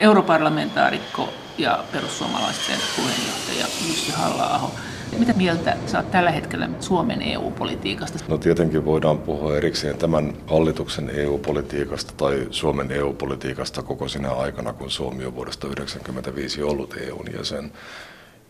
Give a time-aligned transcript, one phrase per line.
[0.00, 4.70] europarlamentaarikko ja perussuomalaisten puheenjohtaja Jussi halla
[5.18, 8.18] Mitä mieltä saat tällä hetkellä Suomen EU-politiikasta?
[8.28, 14.90] No tietenkin voidaan puhua erikseen tämän hallituksen EU-politiikasta tai Suomen EU-politiikasta koko sinä aikana, kun
[14.90, 17.72] Suomi on vuodesta 1995 ollut EUn jäsen.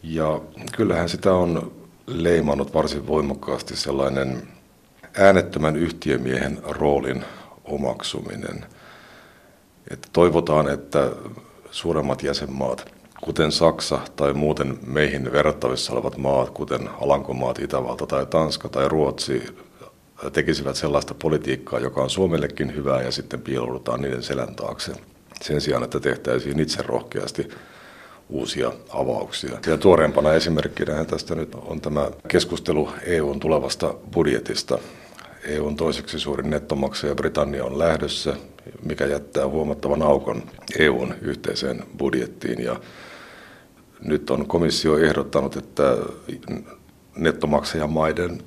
[0.02, 0.40] Ja
[0.72, 1.72] kyllähän sitä on
[2.06, 4.42] leimannut varsin voimakkaasti sellainen
[5.18, 7.24] äänettömän yhtiömiehen roolin
[7.64, 8.66] omaksuminen.
[9.90, 11.10] Että toivotaan, että
[11.70, 18.68] suuremmat jäsenmaat, kuten Saksa tai muuten meihin verrattavissa olevat maat, kuten Alankomaat, Itävalta tai Tanska
[18.68, 19.42] tai Ruotsi,
[20.32, 24.92] tekisivät sellaista politiikkaa, joka on Suomellekin hyvää ja sitten piiloudutaan niiden selän taakse.
[25.42, 27.48] Sen sijaan, että tehtäisiin itse rohkeasti
[28.28, 29.58] uusia avauksia.
[29.66, 34.78] Ja tuoreempana esimerkkinä tästä nyt on tämä keskustelu EUn tulevasta budjetista.
[35.44, 38.36] EUn toiseksi suurin nettomaksaja Britannia on lähdössä,
[38.84, 40.42] mikä jättää huomattavan aukon
[40.78, 42.64] EUn yhteiseen budjettiin.
[42.64, 42.80] Ja
[44.00, 45.96] nyt on komissio ehdottanut, että
[47.16, 48.42] nettomaksajamaiden,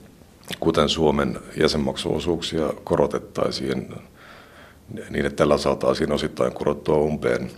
[0.59, 3.93] kuten Suomen jäsenmaksuosuuksia, korotettaisiin
[5.09, 7.51] niin, että tällä saataisiin osittain kurottua umpeen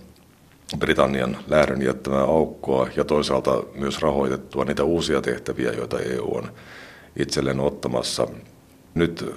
[0.77, 6.52] Britannian lähdön jättämää aukkoa ja toisaalta myös rahoitettua niitä uusia tehtäviä, joita EU on
[7.20, 8.27] itselleen ottamassa.
[8.94, 9.36] Nyt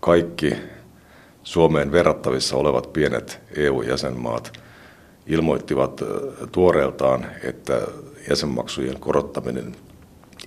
[0.00, 0.56] kaikki
[1.42, 4.52] Suomeen verrattavissa olevat pienet EU-jäsenmaat
[5.26, 6.00] ilmoittivat
[6.52, 7.80] tuoreeltaan, että
[8.30, 9.76] jäsenmaksujen korottaminen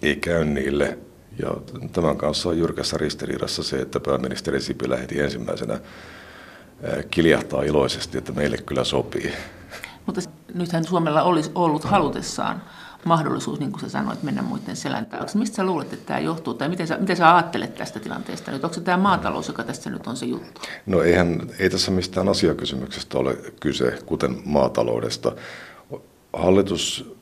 [0.02, 0.98] ei käy niille.
[1.40, 1.54] Ja
[1.92, 5.80] tämän kanssa on jyrkässä ristiriidassa se, että pääministeri Sipilä heti ensimmäisenä
[7.12, 9.34] kiljahtaa iloisesti, että meille kyllä sopii.
[10.06, 10.22] Mutta
[10.54, 12.62] nythän Suomella olisi ollut halutessaan
[13.06, 15.38] mahdollisuus, niin kuin sä sanoit, mennä muiden selän taakse.
[15.38, 18.64] Mistä sä luulet, että tämä johtuu, tai miten sä, miten sä ajattelet tästä tilanteesta nyt?
[18.64, 20.62] Onko se tämä maatalous, joka tässä nyt on se juttu?
[20.86, 25.32] No eihän, ei tässä mistään asiakysymyksestä ole kyse, kuten maataloudesta.
[26.34, 27.14] Hallitus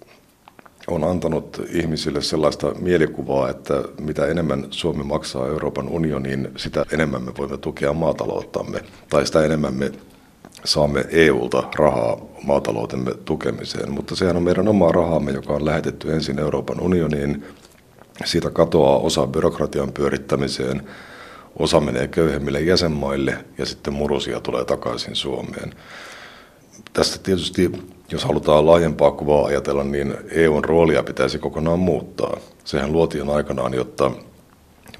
[0.88, 7.32] on antanut ihmisille sellaista mielikuvaa, että mitä enemmän Suomi maksaa Euroopan unioniin, sitä enemmän me
[7.38, 9.92] voimme tukea maatalouttamme, tai sitä enemmän me
[10.66, 16.40] saamme EUlta rahaa maataloutemme tukemiseen, mutta sehän on meidän omaa rahaamme, joka on lähetetty ensin
[16.40, 17.46] Euroopan unioniin.
[18.26, 20.88] Siitä katoaa osa byrokratian pyörittämiseen,
[21.60, 25.74] osa menee köyhemmille jäsenmaille ja sitten murusia tulee takaisin Suomeen.
[26.94, 27.72] Tästä tietysti,
[28.12, 32.38] jos halutaan laajempaa kuvaa ajatella, niin EUn roolia pitäisi kokonaan muuttaa.
[32.64, 34.12] Sehän luotiin aikanaan, jotta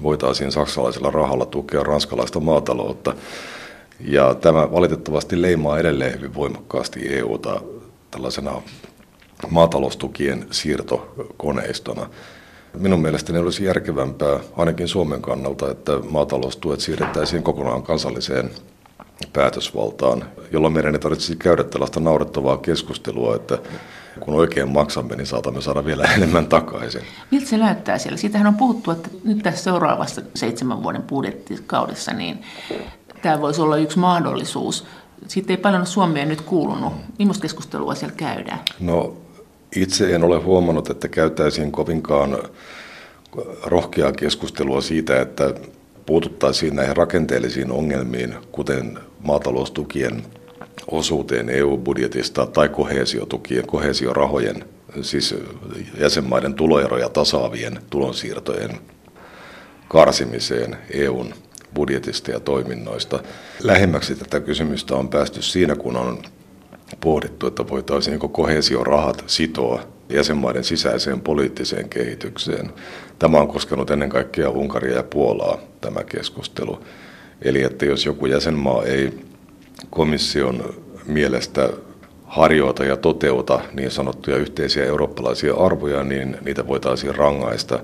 [0.02, 3.14] voitaisiin saksalaisella rahalla tukea ranskalaista maataloutta.
[4.04, 7.60] Ja tämä valitettavasti leimaa edelleen hyvin voimakkaasti EUta
[8.10, 8.62] tällaisena
[9.50, 12.06] maataloustukien siirtokoneistona.
[12.78, 18.50] Minun mielestäni olisi järkevämpää, ainakin Suomen kannalta, että maataloustuet siirrettäisiin kokonaan kansalliseen
[19.32, 23.58] päätösvaltaan, jolloin meidän ei tarvitsisi käydä tällaista naurettavaa keskustelua, että
[24.20, 27.02] kun oikein maksamme, niin saatamme saada vielä enemmän takaisin.
[27.30, 28.18] Miltä se näyttää siellä?
[28.18, 32.44] Siitähän on puhuttu, että nyt tässä seuraavassa seitsemän vuoden budjettikaudessa niin
[33.22, 34.86] tämä voisi olla yksi mahdollisuus.
[35.28, 36.92] Siitä ei paljon Suomeen nyt kuulunut.
[37.18, 38.60] Millaista keskustelua siellä käydään?
[38.80, 39.16] No
[39.76, 42.38] itse en ole huomannut, että käytäisiin kovinkaan
[43.64, 45.54] rohkeaa keskustelua siitä, että
[46.06, 50.22] puututtaisiin näihin rakenteellisiin ongelmiin, kuten maataloustukien
[50.86, 54.64] osuuteen EU-budjetista tai kohesiotukien, kohesiorahojen,
[55.02, 55.34] siis
[56.00, 58.70] jäsenmaiden tuloeroja tasaavien tulonsiirtojen
[59.88, 61.34] karsimiseen EUn
[61.74, 63.22] budjetista ja toiminnoista.
[63.62, 66.22] Lähemmäksi tätä kysymystä on päästy siinä, kun on
[67.00, 72.72] pohdittu, että voitaisiinko kohesiorahat sitoa jäsenmaiden sisäiseen poliittiseen kehitykseen.
[73.18, 76.84] Tämä on koskenut ennen kaikkea Unkaria ja Puolaa, tämä keskustelu.
[77.42, 79.12] Eli että jos joku jäsenmaa ei
[79.90, 80.74] komission
[81.06, 81.70] mielestä
[82.24, 87.80] harjoita ja toteuta niin sanottuja yhteisiä eurooppalaisia arvoja, niin niitä voitaisiin rangaista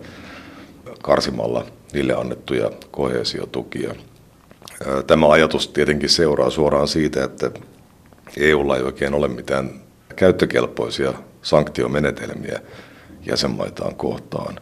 [1.03, 3.95] karsimalla niille annettuja kohesiotukia.
[5.07, 7.51] Tämä ajatus tietenkin seuraa suoraan siitä, että
[8.37, 9.71] EUlla ei oikein ole mitään
[10.17, 12.61] käyttökelpoisia sanktiomenetelmiä
[13.27, 14.61] jäsenmaitaan kohtaan.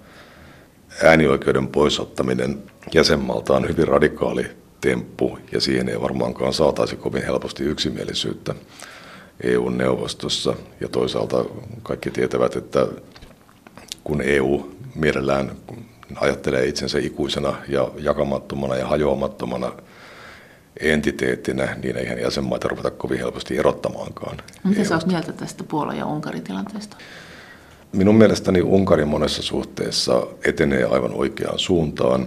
[1.03, 2.63] Äänioikeuden poisottaminen
[2.95, 4.47] jäsenmaalta on hyvin radikaali
[4.81, 8.55] temppu ja siihen ei varmaankaan saataisi kovin helposti yksimielisyyttä
[9.43, 10.55] EU-neuvostossa.
[10.81, 11.45] Ja toisaalta
[11.83, 12.87] kaikki tietävät, että
[14.05, 15.53] kun EU mielellään
[16.15, 19.73] ajattelee itsensä ikuisena ja jakamattomana ja hajoamattomana
[20.81, 24.37] entiteettinä, niin eihän jäsenmaita ruveta kovin helposti erottamaankaan.
[24.65, 26.97] Mitä sä mieltä tästä Puola- ja Unkarin tilanteesta?
[27.93, 32.27] Minun mielestäni Unkari monessa suhteessa etenee aivan oikeaan suuntaan.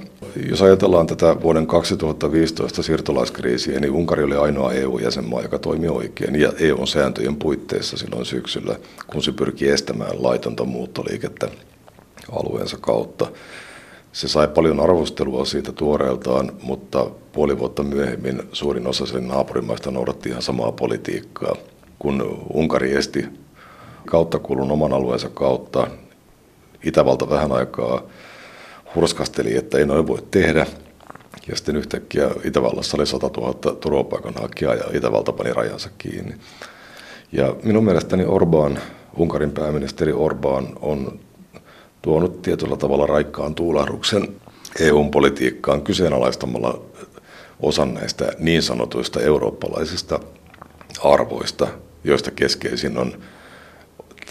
[0.50, 6.54] Jos ajatellaan tätä vuoden 2015 siirtolaiskriisiä, niin Unkari oli ainoa EU-jäsenmaa, joka toimi oikein ja
[6.60, 8.76] EU-sääntöjen puitteissa silloin syksyllä,
[9.08, 11.48] kun se pyrki estämään laitonta muuttoliikettä
[12.32, 13.32] alueensa kautta.
[14.12, 20.30] Se sai paljon arvostelua siitä tuoreeltaan, mutta puoli vuotta myöhemmin suurin osa sen naapurimaista noudatti
[20.30, 21.56] ihan samaa politiikkaa.
[22.00, 23.26] Kun Unkari esti
[24.08, 25.88] kauttakulun oman alueensa kautta,
[26.84, 28.02] Itävalta vähän aikaa
[28.96, 30.66] hurskasteli, että ei noin voi tehdä.
[31.48, 36.36] Ja sitten yhtäkkiä Itävallassa oli 100 000 turvapaikanhakijaa ja Itävalta pani rajansa kiinni.
[37.32, 38.80] Ja minun mielestäni Orbán,
[39.18, 41.20] Unkarin pääministeri Orbán, on
[42.02, 44.36] tuonut tietyllä tavalla raikkaan tuulahduksen
[44.80, 46.82] EU-politiikkaan kyseenalaistamalla
[47.60, 50.20] osan näistä niin sanotuista eurooppalaisista
[51.04, 51.68] arvoista,
[52.04, 53.22] joista keskeisin on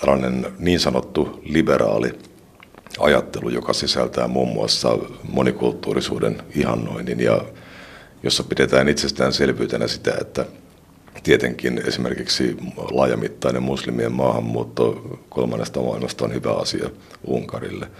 [0.01, 2.19] tällainen niin sanottu liberaali
[2.99, 4.99] ajattelu, joka sisältää muun muassa
[5.33, 7.45] monikulttuurisuuden ihannoinnin ja
[8.23, 10.47] jossa pidetään itsestäänselvyytenä sitä, että
[11.23, 12.57] tietenkin esimerkiksi
[12.91, 16.91] laajamittainen muslimien maahanmuutto kolmannesta maailmasta on hyvä asia
[17.25, 17.91] Unkarille.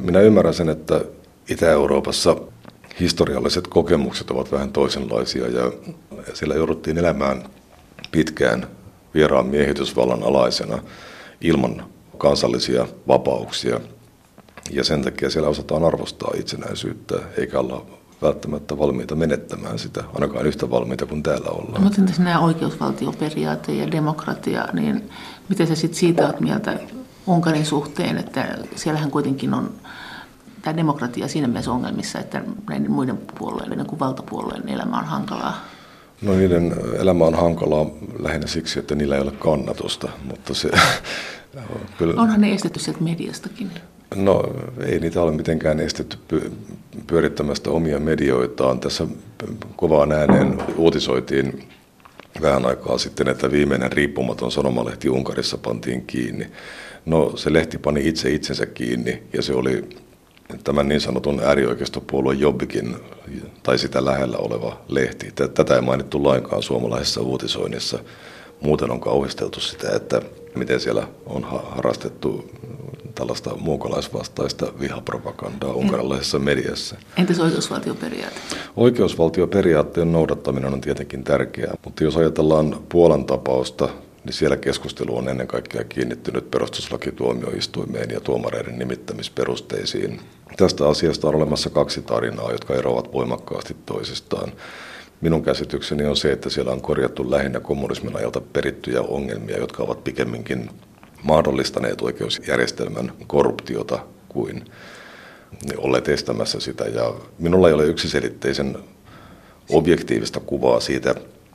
[0.00, 1.00] Minä ymmärrän sen, että
[1.48, 2.36] Itä-Euroopassa
[3.00, 5.72] historialliset kokemukset ovat vähän toisenlaisia ja
[6.34, 7.44] siellä jouduttiin elämään
[8.10, 8.66] pitkään
[9.14, 10.82] vieraan miehitysvallan alaisena
[11.40, 11.86] ilman
[12.18, 13.80] kansallisia vapauksia.
[14.70, 17.86] Ja sen takia siellä osataan arvostaa itsenäisyyttä, eikä olla
[18.22, 21.82] välttämättä valmiita menettämään sitä, ainakaan yhtä valmiita kuin täällä ollaan.
[21.82, 25.10] Mutta entäs nämä oikeusvaltioperiaate ja demokratia, niin
[25.48, 26.78] miten sä sitten siitä olet mieltä
[27.26, 29.70] Unkarin suhteen, että siellähän kuitenkin on
[30.62, 35.64] tämä demokratia siinä mielessä ongelmissa, että näiden muiden puolueiden kuin valtapuolueen elämä on hankalaa?
[36.22, 37.86] No niiden elämä on hankalaa
[38.18, 40.70] lähinnä siksi, että niillä ei ole kannatusta, mutta se...
[41.98, 42.22] kyllä...
[42.22, 43.70] Onhan ne estetty sieltä mediastakin.
[44.14, 44.42] No
[44.86, 46.52] ei niitä ole mitenkään estetty
[47.06, 48.80] pyörittämästä omia medioitaan.
[48.80, 49.06] Tässä
[49.76, 51.68] kovaan ääneen uutisoitiin
[52.42, 56.46] vähän aikaa sitten, että viimeinen riippumaton sanomalehti Unkarissa pantiin kiinni.
[57.06, 59.84] No se lehti pani itse itsensä kiinni ja se oli
[60.64, 62.96] tämän niin sanotun äärioikeistopuolueen Jobbikin
[63.62, 65.32] tai sitä lähellä oleva lehti.
[65.54, 67.98] Tätä ei mainittu lainkaan suomalaisessa uutisoinnissa.
[68.60, 70.22] Muuten on kauhisteltu sitä, että
[70.54, 72.50] miten siellä on harrastettu
[73.14, 76.96] tällaista muukalaisvastaista vihapropagandaa unkarilaisessa mediassa.
[77.16, 78.36] Entäs oikeusvaltioperiaate?
[78.76, 83.88] Oikeusvaltioperiaatteen noudattaminen on tietenkin tärkeää, mutta jos ajatellaan Puolan tapausta,
[84.24, 90.20] niin siellä keskustelu on ennen kaikkea kiinnittynyt perustuslakituomioistuimeen ja tuomareiden nimittämisperusteisiin.
[90.56, 94.52] Tästä asiasta on olemassa kaksi tarinaa, jotka eroavat voimakkaasti toisistaan.
[95.20, 100.04] Minun käsitykseni on se, että siellä on korjattu lähinnä kommunismin ajalta perittyjä ongelmia, jotka ovat
[100.04, 100.70] pikemminkin
[101.24, 103.98] mahdollistaneet oikeusjärjestelmän korruptiota
[104.28, 104.64] kuin
[105.76, 106.84] olleet estämässä sitä.
[106.84, 108.78] Ja minulla ei ole yksiselitteisen
[109.70, 111.14] objektiivista kuvaa siitä,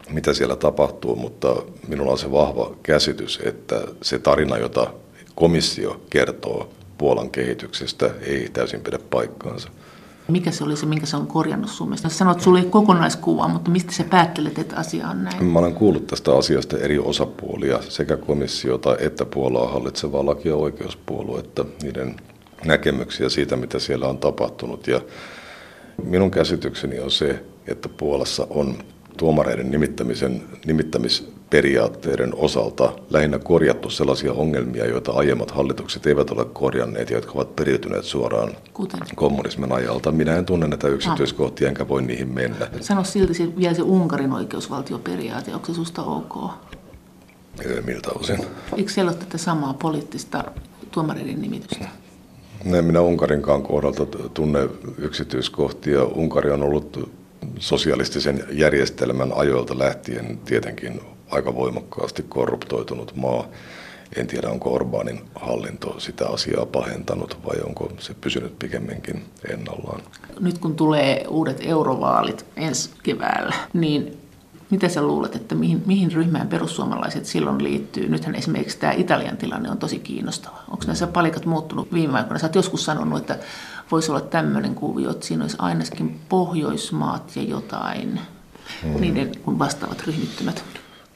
[0.09, 1.55] mitä siellä tapahtuu, mutta
[1.87, 4.93] minulla on se vahva käsitys, että se tarina, jota
[5.35, 9.69] komissio kertoo Puolan kehityksestä, ei täysin pidä paikkaansa.
[10.29, 12.09] Mikä se oli se, minkä se on korjannut sun mielestä?
[12.09, 15.45] Sanoit, että sulla ei kokonaiskuva, mutta mistä sä päättelet, että asia on näin?
[15.45, 21.65] Mä olen kuullut tästä asiasta eri osapuolia, sekä komissiota että Puolaa hallitsevaa laki- ja oikeuspuoluetta,
[21.81, 22.15] niiden
[22.65, 24.87] näkemyksiä siitä, mitä siellä on tapahtunut.
[24.87, 25.01] Ja
[26.03, 28.77] minun käsitykseni on se, että Puolassa on
[29.17, 30.43] tuomareiden nimittämisen,
[31.49, 37.55] nimittämisperiaatteiden osalta lähinnä korjattu sellaisia ongelmia, joita aiemmat hallitukset eivät ole korjanneet ja jotka ovat
[37.55, 38.99] periytyneet suoraan Kuten?
[39.15, 40.11] kommunismin ajalta.
[40.11, 42.67] Minä en tunne näitä yksityiskohtia, enkä voi niihin mennä.
[42.81, 46.51] Sano silti se, vielä se Unkarin oikeusvaltioperiaate, onko se susta ok?
[47.85, 48.39] Miltä osin?
[48.77, 50.43] Eikö siellä ole tätä samaa poliittista
[50.91, 51.85] tuomareiden nimitystä?
[52.65, 56.03] En minä Unkarinkaan kohdalta tunne yksityiskohtia.
[56.03, 57.09] Unkari on ollut
[57.59, 63.45] sosialistisen järjestelmän ajoilta lähtien tietenkin aika voimakkaasti korruptoitunut maa.
[64.15, 70.01] En tiedä, onko Orbanin hallinto sitä asiaa pahentanut vai onko se pysynyt pikemminkin ennallaan.
[70.39, 74.17] Nyt kun tulee uudet eurovaalit ensi keväällä, niin
[74.69, 78.09] mitä sä luulet, että mihin, mihin ryhmään perussuomalaiset silloin liittyy?
[78.09, 80.57] Nythän esimerkiksi tämä Italian tilanne on tosi kiinnostava.
[80.71, 82.39] Onko näissä palikat muuttunut viime aikoina?
[82.39, 83.39] Sä oot joskus sanonut, että
[83.91, 88.19] voisi olla tämmöinen kuvio, että siinä olisi ainakin Pohjoismaat ja jotain,
[88.83, 89.01] hmm.
[89.01, 90.63] niiden kuin vastaavat ryhmittymät.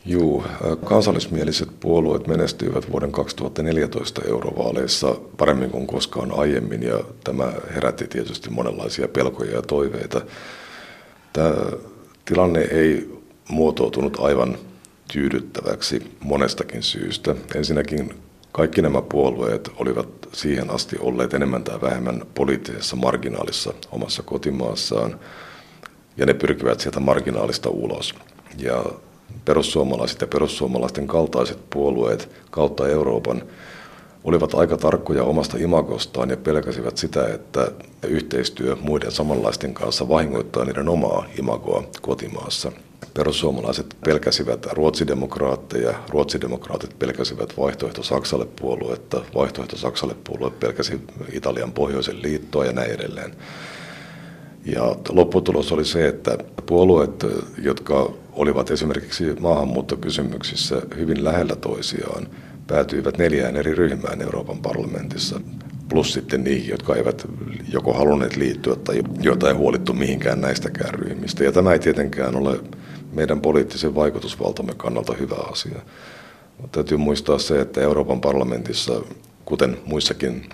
[0.05, 0.43] Juu,
[0.86, 9.07] kansallismieliset puolueet menestyivät vuoden 2014 eurovaaleissa paremmin kuin koskaan aiemmin ja tämä herätti tietysti monenlaisia
[9.07, 10.22] pelkoja ja toiveita.
[11.33, 11.55] Tämä
[12.25, 13.19] tilanne ei
[13.50, 14.57] muotoutunut aivan
[15.13, 17.36] tyydyttäväksi monestakin syystä.
[17.55, 18.13] Ensinnäkin
[18.53, 25.19] Kaikki nämä puolueet olivat siihen asti olleet enemmän tai vähemmän poliittisessa marginaalissa omassa kotimaassaan,
[26.17, 28.15] ja ne pyrkivät sieltä marginaalista ulos.
[28.57, 28.86] Ja
[29.46, 33.44] perussuomalaiset ja perussuomalaisten kaltaiset puolueet kautta Euroopan
[34.24, 37.72] olivat aika tarkkoja omasta imagostaan ja pelkäsivät sitä, että
[38.08, 42.72] yhteistyö muiden samanlaisten kanssa vahingoittaa niiden omaa imagoa kotimaassa.
[43.13, 52.66] Perussuomalaiset pelkäsivät ruotsidemokraatteja, ruotsidemokraatit pelkäsivät vaihtoehto Saksalle puoluetta, vaihtoehto Saksalle puolue pelkäsi Italian pohjoisen liittoa
[52.66, 53.36] ja näin edelleen.
[54.66, 57.25] Ja lopputulos oli se, että puolueet,
[57.58, 62.28] jotka olivat esimerkiksi maahanmuuttokysymyksissä hyvin lähellä toisiaan,
[62.68, 65.42] päätyivät neljään eri ryhmään Euroopan parlamentissa,
[65.90, 67.28] plus sitten niihin, jotka eivät
[67.72, 71.44] joko halunneet liittyä tai joita ei huolittu mihinkään näistäkään ryhmistä.
[71.44, 72.60] Ja tämä ei tietenkään ole
[73.12, 75.80] meidän poliittisen vaikutusvaltamme kannalta hyvä asia.
[76.72, 79.02] Täytyy muistaa se, että Euroopan parlamentissa,
[79.46, 80.50] kuten muissakin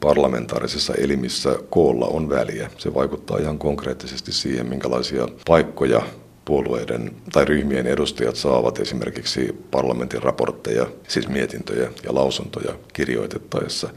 [0.00, 2.70] parlamentaarisissa elimissä, koolla on väliä.
[2.78, 6.02] Se vaikuttaa ihan konkreettisesti siihen, minkälaisia paikkoja
[6.46, 13.90] puolueiden tai ryhmien edustajat saavat esimerkiksi parlamentin raportteja, siis mietintöjä ja lausuntoja kirjoitettaessa.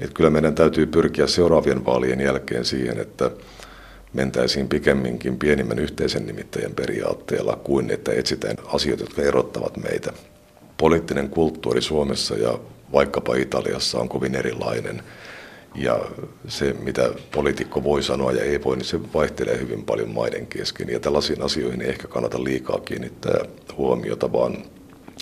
[0.00, 3.30] Että kyllä meidän täytyy pyrkiä seuraavien vaalien jälkeen siihen, että
[4.12, 10.12] mentäisiin pikemminkin pienimmän yhteisen nimittäjän periaatteella kuin että etsitään asioita, jotka erottavat meitä.
[10.76, 12.58] Poliittinen kulttuuri Suomessa ja
[12.92, 15.02] vaikkapa Italiassa on kovin erilainen.
[15.74, 16.00] Ja
[16.48, 20.88] se, mitä poliitikko voi sanoa ja ei voi, niin se vaihtelee hyvin paljon maiden kesken.
[20.88, 23.40] Ja tällaisiin asioihin ei ehkä kannata liikaa kiinnittää
[23.76, 24.56] huomiota, vaan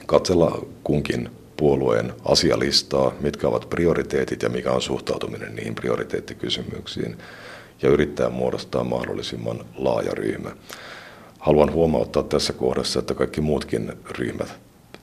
[0.06, 7.16] katsella kunkin puolueen asialistaa, mitkä ovat prioriteetit ja mikä on suhtautuminen niihin prioriteettikysymyksiin
[7.82, 10.50] ja yrittää muodostaa mahdollisimman laaja ryhmä.
[11.38, 14.48] Haluan huomauttaa tässä kohdassa, että kaikki muutkin ryhmät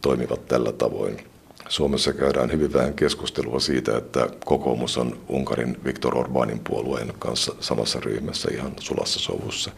[0.02, 1.33] toimivat tällä tavoin.
[1.70, 8.00] Suomessa käydään hyvin vähän keskustelua siitä, että kokoomus on Unkarin Viktor Orbanin puolueen kanssa samassa
[8.00, 9.72] ryhmässä ihan sulassa sovussa.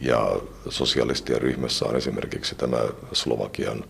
[0.00, 2.78] Ja sosialistien ryhmässä on esimerkiksi tämä
[3.12, 3.84] Slovakian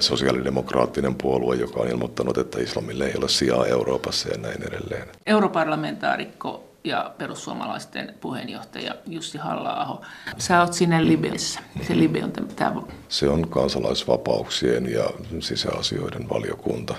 [0.00, 5.08] sosiaalidemokraattinen puolue, joka on ilmoittanut, että islamille ei ole sijaa Euroopassa ja näin edelleen.
[5.26, 10.02] Europarlamentaarikko ja perussuomalaisten puheenjohtaja Jussi halla
[10.38, 11.60] Sä oot sinne Libyassa.
[11.86, 12.82] Se Libya on tämä...
[13.08, 15.04] Se on kansalaisvapauksien ja
[15.40, 16.94] sisäasioiden valiokunta.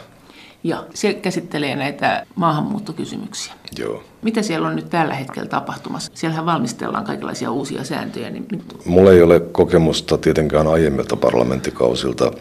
[0.64, 3.54] Ja se käsittelee näitä maahanmuuttokysymyksiä.
[3.78, 4.04] Joo.
[4.22, 6.12] Mitä siellä on nyt tällä hetkellä tapahtumassa?
[6.16, 8.30] Siellähän valmistellaan kaikenlaisia uusia sääntöjä.
[8.30, 8.48] Niin...
[8.86, 12.32] Mulla ei ole kokemusta tietenkään aiemmilta parlamenttikausilta,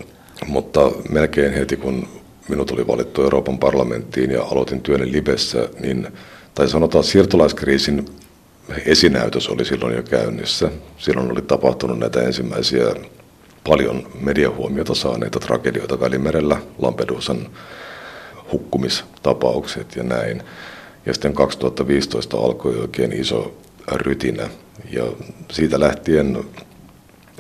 [0.47, 2.09] mutta melkein heti kun
[2.49, 6.09] minut oli valittu Euroopan parlamenttiin ja aloitin työni Libessä, niin
[6.59, 8.07] tai sanotaan siirtolaiskriisin
[8.87, 10.71] esinäytös oli silloin jo käynnissä.
[10.97, 12.95] Silloin oli tapahtunut näitä ensimmäisiä
[13.65, 17.49] paljon mediahuomiota saaneita tragedioita Välimerellä, Lampedusan
[18.53, 20.43] hukkumistapaukset ja näin.
[21.07, 23.55] Ja sitten 2015 alkoi oikein iso
[23.93, 24.49] rytinä.
[24.91, 25.05] Ja
[25.51, 26.45] siitä lähtien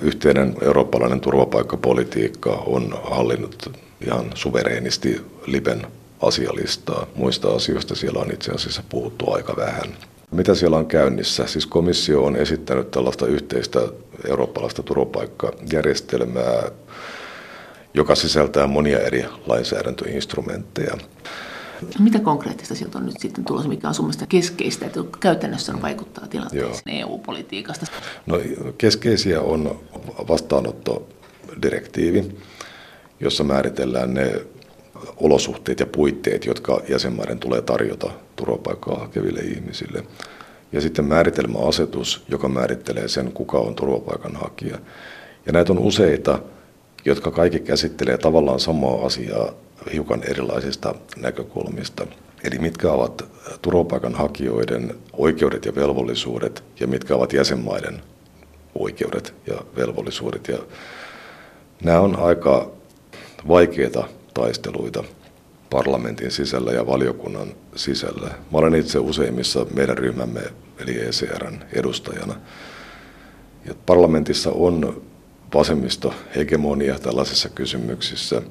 [0.02, 3.72] yhteinen eurooppalainen turvapaikkapolitiikka on hallinnut
[4.06, 5.87] ihan suvereenisti Liben
[6.22, 7.06] asialistaa.
[7.14, 9.96] Muista asioista siellä on itse asiassa puhuttu aika vähän.
[10.30, 11.46] Mitä siellä on käynnissä?
[11.46, 13.80] Siis komissio on esittänyt tällaista yhteistä
[14.28, 16.62] eurooppalaista turvapaikkajärjestelmää,
[17.94, 20.94] joka sisältää monia eri lainsäädäntöinstrumentteja.
[21.98, 26.80] Mitä konkreettista sieltä on nyt sitten tulossa, mikä on sun keskeistä, että käytännössä vaikuttaa tilanteeseen
[26.87, 27.87] EU-politiikasta?
[28.26, 28.40] No,
[28.78, 29.80] keskeisiä on
[30.28, 32.37] vastaanottodirektiivi,
[33.20, 34.46] jossa määritellään ne
[35.17, 40.05] olosuhteet ja puitteet, jotka jäsenmaiden tulee tarjota turvapaikkaa hakeville ihmisille.
[40.73, 44.78] Ja sitten määritelmäasetus, joka määrittelee sen, kuka on turvapaikanhakija.
[45.47, 46.38] Ja näitä on useita,
[47.05, 49.52] jotka kaikki käsittelee tavallaan samaa asiaa
[49.93, 52.07] hiukan erilaisista näkökulmista.
[52.45, 53.25] Eli mitkä ovat
[53.62, 58.02] turvapaikanhakijoiden oikeudet ja velvollisuudet ja mitkä ovat jäsenmaiden
[58.75, 60.49] oikeudet ja velvollisuudet.
[60.49, 60.59] Ja
[61.85, 62.71] nämä on aika
[63.49, 64.05] vaikeita
[64.38, 65.04] taisteluita
[65.71, 68.26] parlamentin sisällä ja valiokunnan sisällä.
[68.26, 70.40] Mä olen itse useimmissa meidän ryhmämme,
[70.78, 72.35] eli ECRn edustajana.
[73.64, 75.02] Ja parlamentissa on
[75.54, 78.42] vasemmisto hegemonia tällaisissa kysymyksissä,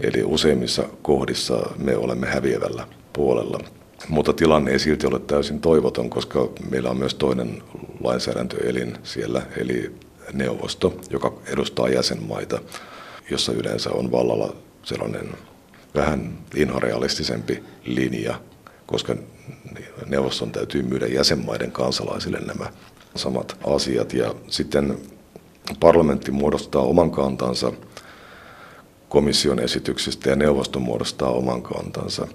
[0.00, 3.58] eli useimmissa kohdissa me olemme häviävällä puolella.
[4.08, 7.62] Mutta tilanne ei silti ole täysin toivoton, koska meillä on myös toinen
[8.00, 9.94] lainsäädäntöelin siellä, eli
[10.32, 12.58] neuvosto, joka edustaa jäsenmaita,
[13.30, 15.28] jossa yleensä on vallalla sellainen
[15.94, 18.40] vähän inhorealistisempi linja,
[18.86, 19.16] koska
[20.06, 22.72] neuvoston täytyy myydä jäsenmaiden kansalaisille nämä
[23.16, 24.12] samat asiat.
[24.12, 24.98] Ja sitten
[25.80, 27.72] parlamentti muodostaa oman kantansa
[29.08, 32.28] komission esityksistä ja neuvosto muodostaa oman kantansa.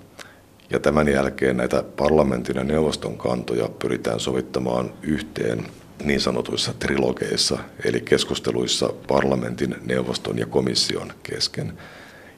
[0.70, 5.66] Ja tämän jälkeen näitä parlamentin ja neuvoston kantoja pyritään sovittamaan yhteen
[6.04, 11.74] niin sanotuissa trilogeissa, eli keskusteluissa parlamentin, neuvoston ja komission kesken.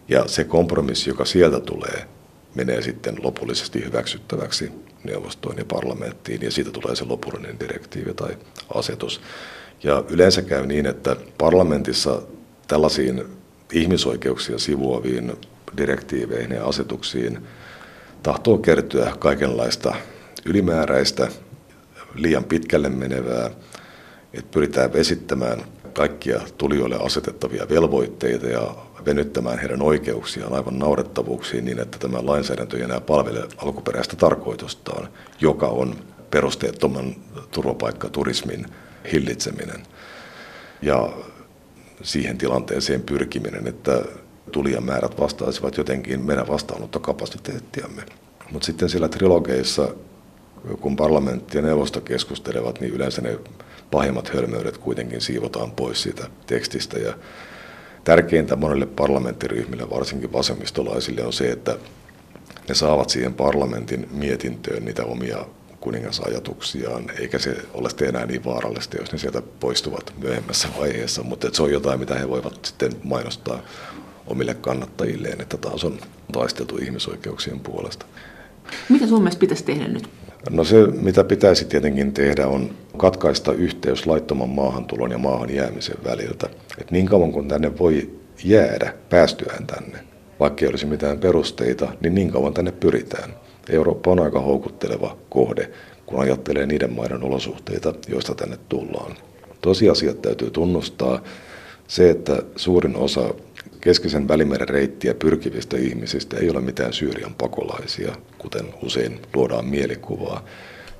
[0.08, 2.08] Ja se kompromissi, joka sieltä tulee,
[2.56, 4.72] menee sitten lopullisesti hyväksyttäväksi
[5.04, 8.38] neuvostoon ja parlamenttiin, ja siitä tulee se lopullinen direktiivi tai
[8.76, 9.22] asetus.
[9.84, 12.22] Ja yleensä käy niin, että parlamentissa
[12.68, 13.24] tällaisiin
[13.74, 15.34] ihmisoikeuksia sivuaviin
[15.78, 17.40] direktiiveihin ja asetuksiin
[18.24, 19.96] tahtoo kertyä kaikenlaista
[20.46, 21.28] ylimääräistä,
[22.16, 23.52] liian pitkälle menevää,
[24.34, 31.98] että pyritään vesittämään kaikkia tulijoille asetettavia velvoitteita ja venyttämään heidän oikeuksiaan aivan naurettavuuksiin niin, että
[31.98, 35.08] tämä lainsäädäntö ei enää palvele alkuperäistä tarkoitustaan,
[35.42, 35.96] joka on
[36.32, 37.16] perusteettoman
[37.52, 38.66] turvapaikkaturismin
[39.12, 39.84] hillitseminen.
[40.82, 41.10] Ja
[42.04, 44.02] siihen tilanteeseen pyrkiminen, että
[44.52, 48.04] tulijamäärät vastaisivat jotenkin meidän vastaanottokapasiteettiamme.
[48.52, 49.88] Mutta sitten siellä trilogeissa,
[50.82, 53.40] kun parlamentti ja neuvosto keskustelevat, niin yleensä ne
[53.92, 57.00] pahimmat hölmöydet kuitenkin siivotaan pois siitä tekstistä.
[57.00, 57.14] Ja
[58.04, 61.78] tärkeintä monelle parlamenttiryhmille, varsinkin vasemmistolaisille, on se, että
[62.70, 65.46] ne saavat siihen parlamentin mietintöön niitä omia
[65.80, 71.64] kuningasajatuksiaan, eikä se ole enää niin vaarallista, jos ne sieltä poistuvat myöhemmässä vaiheessa, mutta se
[71.64, 73.62] on jotain, mitä he voivat sitten mainostaa
[74.28, 76.00] omille kannattajilleen, että taas on
[76.32, 78.06] taisteltu ihmisoikeuksien puolesta.
[78.90, 80.10] Mitä mielestä pitäisi tehdä nyt?
[80.50, 86.50] No se, mitä pitäisi tietenkin tehdä, on katkaista yhteys laittoman maahantulon ja maahan jäämisen väliltä.
[86.82, 88.10] Et niin kauan kuin tänne voi
[88.44, 90.00] jäädä päästyään tänne,
[90.40, 93.36] vaikka ei olisi mitään perusteita, niin niin kauan tänne pyritään.
[93.70, 95.70] Eurooppa on aika houkutteleva kohde,
[96.06, 99.16] kun ajattelee niiden maiden olosuhteita, joista tänne tullaan.
[99.62, 101.22] Tosiasiat täytyy tunnustaa.
[101.88, 103.34] Se, että suurin osa
[103.82, 110.46] keskisen välimeren reittiä pyrkivistä ihmisistä ei ole mitään Syyrian pakolaisia, kuten usein luodaan mielikuvaa.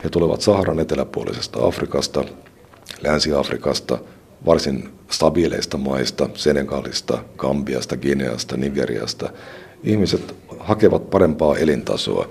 [0.04, 2.24] He tulevat Saharan eteläpuolisesta Afrikasta,
[3.04, 3.98] Länsi-Afrikasta,
[4.46, 9.30] varsin stabiileista maista, Senegalista, Gambiasta, Gineasta, Nigeriasta.
[9.84, 12.28] Ihmiset hakevat parempaa elintasoa.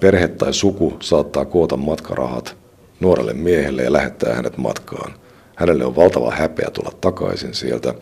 [0.00, 2.56] Perhe tai suku saattaa koota matkarahat
[3.00, 5.12] nuorelle miehelle ja lähettää hänet matkaan.
[5.56, 7.94] Hänelle on valtava häpeä tulla takaisin sieltä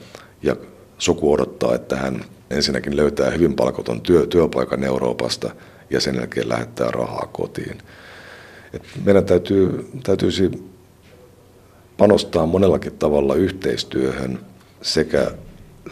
[0.43, 0.57] ja
[0.99, 5.51] suku odottaa, että hän ensinnäkin löytää hyvin palkoton työ, työpaikan Euroopasta
[5.91, 7.79] ja sen jälkeen lähettää rahaa kotiin.
[8.73, 10.51] Et meidän täytyy, täytyisi
[11.97, 14.39] panostaa monellakin tavalla yhteistyöhön
[14.83, 15.31] sekä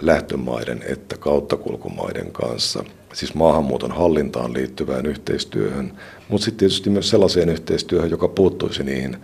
[0.01, 5.93] lähtömaiden että kauttakulkumaiden kanssa, siis maahanmuuton hallintaan liittyvään yhteistyöhön,
[6.29, 9.17] mutta sitten tietysti myös sellaiseen yhteistyöhön, joka puuttuisi niihin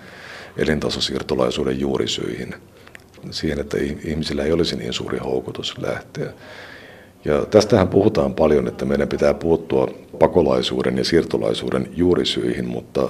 [0.57, 2.55] elintasosiirtolaisuuden juurisyihin,
[3.30, 6.32] siihen, että ihmisillä ei olisi niin suuri houkutus lähteä.
[7.24, 13.08] Ja tästähän puhutaan paljon, että meidän pitää puuttua pakolaisuuden ja siirtolaisuuden juurisyihin, mutta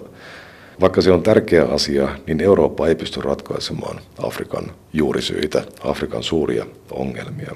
[0.81, 7.53] vaikka se on tärkeä asia, niin Eurooppa ei pysty ratkaisemaan Afrikan juurisyitä, Afrikan suuria ongelmia.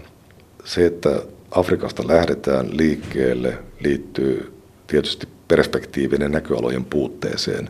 [0.65, 4.53] Se, että Afrikasta lähdetään liikkeelle, liittyy
[4.87, 7.69] tietysti perspektiivinen näköalojen puutteeseen,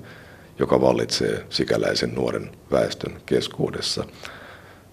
[0.59, 4.05] joka vallitsee sikäläisen nuoren väestön keskuudessa.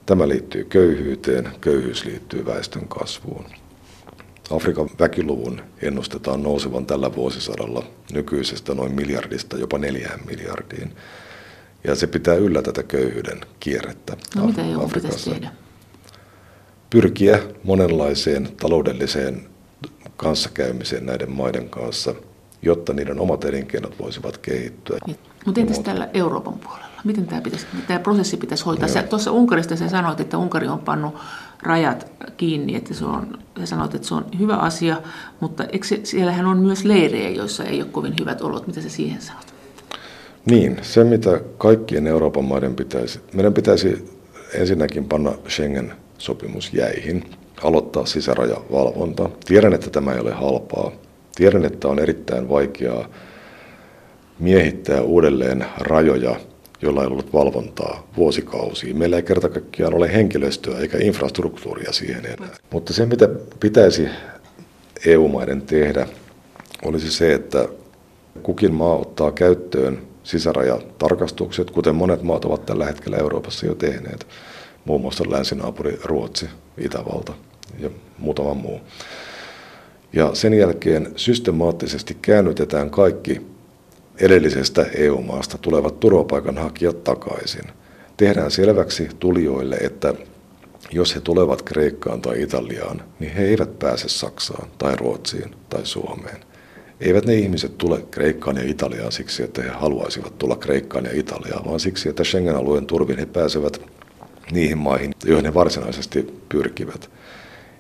[0.06, 3.46] Tämä liittyy köyhyyteen, köyhyys liittyy väestön kasvuun.
[4.52, 10.96] Afrikan väkiluvun ennustetaan nousevan tällä vuosisadalla nykyisestä noin miljardista jopa neljään miljardiin.
[11.84, 14.18] Ja se pitää yllä tätä köyhyyden kierrettä.
[14.36, 15.52] No mitä EU pitäisi tehdä?
[16.90, 19.48] Pyrkiä monenlaiseen taloudelliseen
[20.18, 22.16] kanssakäymiseen näiden maiden kanssa,
[22.62, 24.98] jotta niiden omat elinkeinot voisivat kehittyä.
[25.08, 25.18] Niin.
[25.46, 26.83] Mutta entäs täällä Euroopan puolella?
[27.04, 28.88] Miten tämä, pitäisi, tämä prosessi pitäisi hoitaa?
[28.88, 31.16] Sä, tuossa Unkarista sä sanoit, että Unkari on pannut
[31.64, 35.02] rajat kiinni, että se on, sä sanoit, että se on hyvä asia,
[35.40, 38.68] mutta eikö se, siellähän on myös leirejä, joissa ei ole kovin hyvät olot.
[38.68, 39.54] Mitä sä siihen sanot?
[40.46, 44.20] Niin, se mitä kaikkien Euroopan maiden pitäisi, meidän pitäisi
[44.54, 47.24] ensinnäkin panna Schengen-sopimus jäihin,
[47.64, 49.30] aloittaa sisärajavalvonta.
[49.46, 50.92] Tiedän, että tämä ei ole halpaa.
[51.36, 53.08] Tiedän, että on erittäin vaikeaa
[54.40, 56.36] miehittää uudelleen rajoja
[56.84, 58.98] jolla ei ollut valvontaa vuosikausiin.
[58.98, 62.56] Meillä ei kerta kaikkiaan ole henkilöstöä eikä infrastruktuuria siihen enää.
[62.72, 64.08] Mutta se, mitä pitäisi
[65.06, 66.08] EU-maiden tehdä,
[66.86, 67.68] olisi se, että
[68.44, 74.28] kukin maa ottaa käyttöön sisärajatarkastukset, kuten monet maat ovat tällä hetkellä Euroopassa jo tehneet.
[74.86, 76.46] Muun muassa länsinaapuri Ruotsi,
[76.78, 77.34] Itävalta
[77.80, 78.82] ja muutama muu.
[80.14, 83.42] Ja sen jälkeen systemaattisesti käännytetään kaikki
[84.20, 87.66] edellisestä EU-maasta tulevat turvapaikanhakijat takaisin.
[88.18, 90.14] Tehdään selväksi tulijoille, että
[90.92, 96.38] jos he tulevat Kreikkaan tai Italiaan, niin he eivät pääse Saksaan tai Ruotsiin tai Suomeen.
[97.02, 101.66] Eivät ne ihmiset tule Kreikkaan ja Italiaan siksi, että he haluaisivat tulla Kreikkaan ja Italiaan,
[101.66, 103.82] vaan siksi, että Schengen-alueen turvin he pääsevät
[104.52, 107.10] niihin maihin, joihin he varsinaisesti pyrkivät.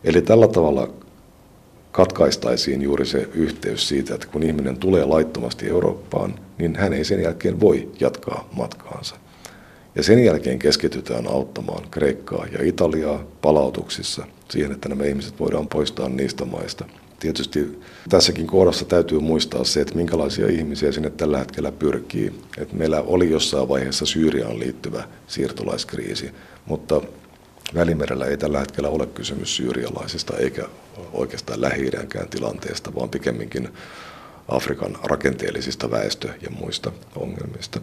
[0.03, 0.93] Eli tällä tavalla
[1.93, 7.21] katkaistaisiin juuri se yhteys siitä, että kun ihminen tulee laittomasti Eurooppaan, niin hän ei sen
[7.21, 9.15] jälkeen voi jatkaa matkaansa.
[9.95, 16.09] Ja sen jälkeen keskitytään auttamaan Kreikkaa ja Italiaa palautuksissa siihen, että nämä ihmiset voidaan poistaa
[16.09, 16.85] niistä maista.
[17.19, 17.79] Tietysti
[18.09, 22.33] tässäkin kohdassa täytyy muistaa se, että minkälaisia ihmisiä sinne tällä hetkellä pyrkii.
[22.57, 26.31] Että meillä oli jossain vaiheessa Syyriaan liittyvä siirtolaiskriisi,
[26.65, 27.01] mutta
[27.75, 30.63] Välimerellä ei tällä hetkellä ole kysymys syyrialaisista eikä
[31.13, 31.91] oikeastaan lähi
[32.29, 33.69] tilanteesta, vaan pikemminkin
[34.47, 37.81] Afrikan rakenteellisista väestö- ja muista ongelmista.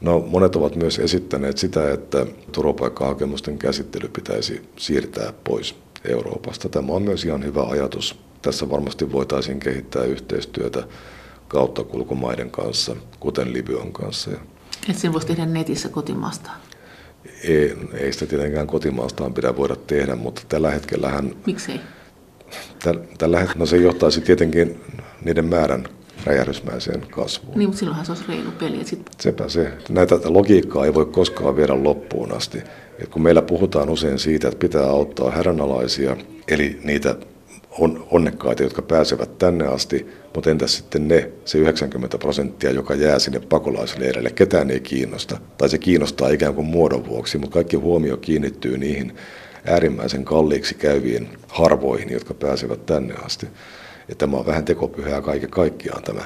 [0.00, 5.74] No, monet ovat myös esittäneet sitä, että turvapaikkahakemusten käsittely pitäisi siirtää pois
[6.04, 6.68] Euroopasta.
[6.68, 8.18] Tämä on myös ihan hyvä ajatus.
[8.42, 10.84] Tässä varmasti voitaisiin kehittää yhteistyötä
[11.48, 14.30] kauttakulkumaiden kanssa, kuten Libyan kanssa.
[14.88, 16.50] Että sen voisi tehdä netissä kotimaasta?
[17.44, 21.36] Ei, ei sitä tietenkään kotimaastaan pidä voida tehdä, mutta tällä hetkellähän...
[21.46, 21.80] Miksei?
[23.18, 24.80] Tällä hetkellä, no se johtaisi tietenkin
[25.24, 25.84] niiden määrän
[26.24, 27.58] räjähdysmäiseen kasvuun.
[27.58, 28.84] Niin, mutta silloinhan se olisi reilu peli.
[28.84, 29.10] Sit...
[29.20, 29.72] Sepä se.
[29.88, 32.58] Näitä logiikkaa ei voi koskaan viedä loppuun asti.
[32.98, 36.16] Et kun meillä puhutaan usein siitä, että pitää auttaa hädänalaisia,
[36.48, 37.16] eli niitä
[37.78, 43.18] on, onnekkaita, jotka pääsevät tänne asti, mutta entäs sitten ne, se 90 prosenttia, joka jää
[43.18, 45.38] sinne pakolaisleireille, ketään ei kiinnosta.
[45.58, 49.16] Tai se kiinnostaa ikään kuin muodon vuoksi, mutta kaikki huomio kiinnittyy niihin
[49.66, 53.46] äärimmäisen kalliiksi käyviin harvoihin, jotka pääsevät tänne asti.
[54.08, 56.24] Ja tämä on vähän tekopyhää kaiken kaikkiaan tämä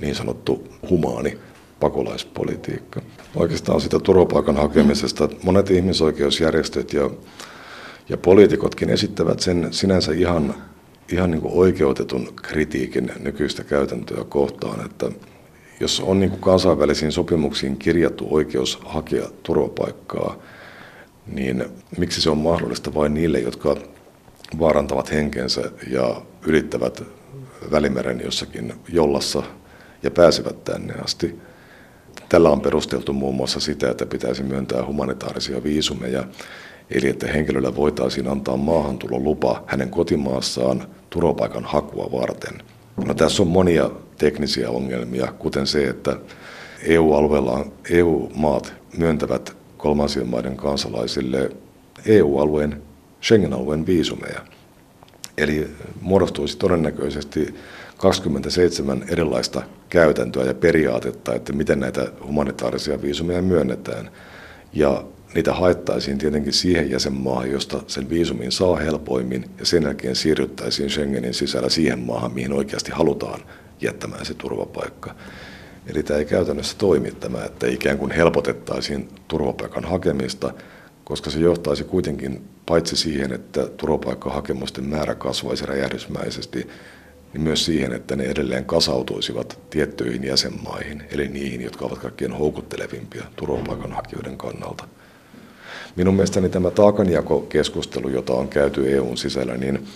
[0.00, 1.38] niin sanottu humaani
[1.80, 3.00] pakolaispolitiikka.
[3.36, 7.10] Oikeastaan sitä turvapaikan hakemisesta monet ihmisoikeusjärjestöt ja,
[8.08, 10.54] ja poliitikotkin esittävät sen sinänsä ihan,
[11.12, 15.10] ihan niin kuin oikeutetun kritiikin nykyistä käytäntöä kohtaan, että
[15.80, 20.36] jos on niin kuin kansainvälisiin sopimuksiin kirjattu oikeus hakea turvapaikkaa,
[21.26, 21.64] niin
[21.98, 23.76] miksi se on mahdollista vain niille, jotka
[24.58, 27.02] vaarantavat henkensä ja ylittävät
[27.70, 29.42] Välimeren jossakin jollassa
[30.02, 31.38] ja pääsevät tänne asti.
[32.28, 36.24] Tällä on perusteltu muun muassa sitä, että pitäisi myöntää humanitaarisia viisumeja,
[36.90, 42.54] eli että henkilöllä voitaisiin antaa maahantulolupa hänen kotimaassaan turvapaikan hakua varten.
[43.06, 46.16] No, tässä on monia teknisiä ongelmia, kuten se, että
[46.82, 51.50] EU-alueella EU-maat myöntävät kolmansien maiden kansalaisille
[52.06, 52.82] EU-alueen
[53.22, 54.40] Schengen-alueen viisumeja.
[55.38, 55.70] Eli
[56.00, 57.54] muodostuisi todennäköisesti
[57.96, 64.10] 27 erilaista käytäntöä ja periaatetta, että miten näitä humanitaarisia viisumeja myönnetään.
[64.72, 70.90] Ja niitä haettaisiin tietenkin siihen jäsenmaahan, josta sen viisumin saa helpoimmin, ja sen jälkeen siirryttäisiin
[70.90, 73.40] Schengenin sisällä siihen maahan, mihin oikeasti halutaan
[73.80, 75.14] jättämään se turvapaikka.
[75.86, 80.54] Eli tämä ei käytännössä toimi tämä, että ikään kuin helpotettaisiin turvapaikan hakemista,
[81.04, 86.68] koska se johtaisi kuitenkin paitsi siihen, että turvapaikkahakemusten määrä kasvaisi räjähdysmäisesti,
[87.32, 93.24] niin myös siihen, että ne edelleen kasautuisivat tiettyihin jäsenmaihin, eli niihin, jotka ovat kaikkein houkuttelevimpia
[93.36, 94.88] turvapaikanhakijoiden kannalta.
[95.98, 99.86] Minun mielestäni tämä taakanjakokeskustelu, jota on käyty EUn sisällä, niin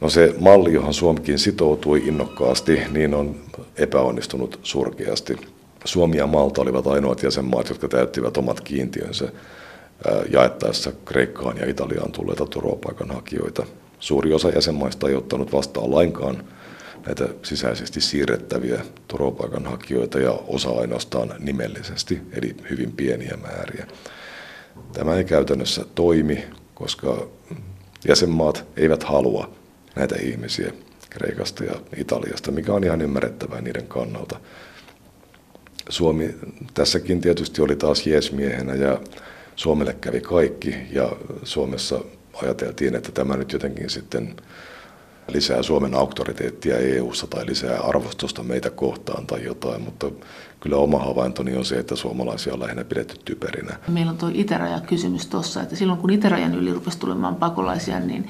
[0.00, 3.36] no se malli, johon Suomikin sitoutui innokkaasti, niin on
[3.76, 5.36] epäonnistunut surkeasti.
[5.84, 9.28] Suomi ja Malta olivat ainoat jäsenmaat, jotka täyttivät omat kiintiönsä
[10.30, 13.66] jaettaessa Kreikkaan ja Italiaan tulleita turvapaikanhakijoita.
[13.98, 16.44] Suuri osa jäsenmaista ei ottanut vastaan lainkaan
[17.06, 23.86] näitä sisäisesti siirrettäviä turvapaikanhakijoita ja osa ainoastaan nimellisesti, eli hyvin pieniä määriä.
[24.92, 27.26] Tämä ei käytännössä toimi, koska
[28.08, 29.50] jäsenmaat eivät halua
[29.96, 30.72] näitä ihmisiä
[31.10, 34.40] Kreikasta ja Italiasta, mikä on ihan ymmärrettävää niiden kannalta.
[35.88, 36.34] Suomi
[36.74, 39.00] tässäkin tietysti oli taas jeesmiehenä ja
[39.56, 42.00] Suomelle kävi kaikki ja Suomessa
[42.42, 44.36] ajateltiin, että tämä nyt jotenkin sitten
[45.28, 50.10] lisää Suomen auktoriteettia EU-ssa tai lisää arvostusta meitä kohtaan tai jotain, mutta
[50.60, 53.76] kyllä oma havaintoni on se, että suomalaisia on lähinnä pidetty typerinä.
[53.88, 58.28] Meillä on tuo itärajakysymys tuossa, että silloin kun itärajan yli rupesi tulemaan pakolaisia, niin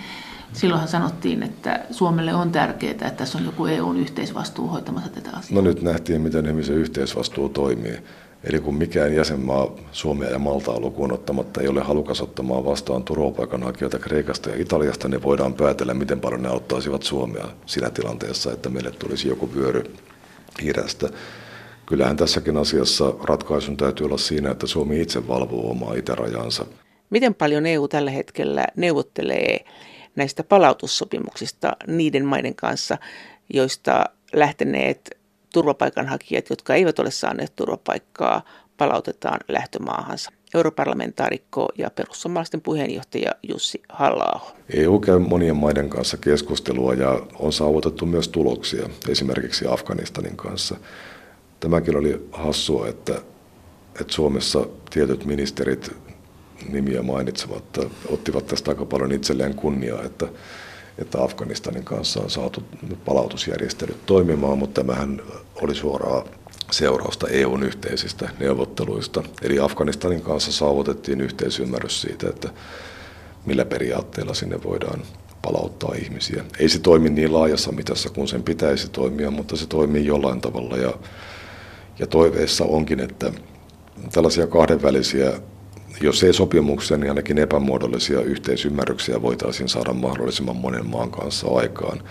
[0.53, 5.63] silloinhan sanottiin, että Suomelle on tärkeää, että tässä on joku EUn yhteisvastuu hoitamassa tätä asiaa.
[5.63, 7.99] No nyt nähtiin, miten se yhteisvastuu toimii.
[8.45, 13.99] Eli kun mikään jäsenmaa Suomea ja Maltaa lukuun ottamatta ei ole halukas ottamaan vastaan turvapaikanhakijoita
[13.99, 18.91] Kreikasta ja Italiasta, niin voidaan päätellä, miten paljon ne auttaisivat Suomea siinä tilanteessa, että meille
[18.91, 19.95] tulisi joku vyöry
[20.63, 21.09] idästä.
[21.91, 26.67] Kyllähän tässäkin asiassa ratkaisun täytyy olla siinä, että Suomi itse valvoo omaa itärajansa.
[27.11, 29.65] Miten paljon EU tällä hetkellä neuvottelee
[30.17, 32.99] näistä palautussopimuksista niiden maiden kanssa,
[33.55, 35.19] joista lähteneet
[35.53, 38.43] turvapaikanhakijat, jotka eivät ole saaneet turvapaikkaa,
[38.77, 40.31] palautetaan lähtömaahansa.
[40.55, 44.41] Europarlamentaarikko ja perussuomalaisten puheenjohtaja Jussi halla
[44.75, 50.77] EU käy monien maiden kanssa keskustelua ja on saavutettu myös tuloksia, esimerkiksi Afganistanin kanssa.
[51.61, 53.15] Tämäkin oli hassua, että,
[54.01, 55.97] että Suomessa tietyt ministerit
[56.69, 60.29] nimiä mainitsematta ottivat tästä aika paljon itselleen kunniaa, että,
[60.99, 62.63] että Afganistanin kanssa on saatu
[63.05, 65.23] palautusjärjestelyt toimimaan, mutta tämähän
[65.63, 66.25] oli suoraa
[66.71, 69.23] seurausta EUn yhteisistä neuvotteluista.
[69.43, 72.49] Eli Afganistanin kanssa saavutettiin yhteisymmärrys siitä, että
[73.47, 75.03] millä periaatteella sinne voidaan
[75.43, 76.45] palauttaa ihmisiä.
[76.59, 80.77] Ei se toimi niin laajassa mitassa kuin sen pitäisi toimia, mutta se toimii jollain tavalla
[80.77, 80.95] ja,
[82.01, 83.33] ja toiveessa onkin, että
[84.13, 85.33] tällaisia kahdenvälisiä,
[86.01, 92.03] jos ei sopimuksia, niin ainakin epämuodollisia yhteisymmärryksiä voitaisiin saada mahdollisimman monen maan kanssa aikaan.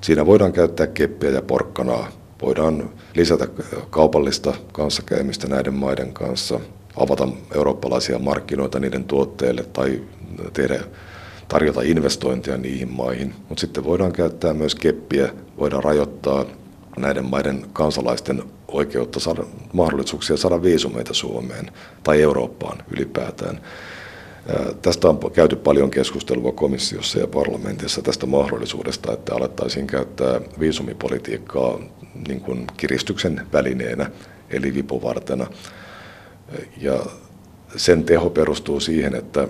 [0.00, 2.08] Siinä voidaan käyttää keppiä ja porkkanaa
[2.42, 3.48] voidaan lisätä
[3.90, 6.60] kaupallista kanssakäymistä näiden maiden kanssa,
[6.96, 10.02] avata eurooppalaisia markkinoita niiden tuotteille tai
[10.52, 10.80] tehdä,
[11.48, 13.34] tarjota investointia niihin maihin.
[13.48, 16.44] Mutta sitten voidaan käyttää myös keppiä, voidaan rajoittaa
[16.98, 18.42] näiden maiden kansalaisten
[18.74, 21.70] oikeutta saada mahdollisuuksia saada viisumeita Suomeen
[22.02, 23.60] tai Eurooppaan ylipäätään.
[24.82, 31.78] Tästä on käyty paljon keskustelua komissiossa ja parlamentissa tästä mahdollisuudesta, että alettaisiin käyttää viisumipolitiikkaa
[32.28, 34.10] niin kuin kiristyksen välineenä,
[34.50, 35.46] eli vipuvartena.
[36.80, 37.00] Ja
[37.76, 39.48] sen teho perustuu siihen, että,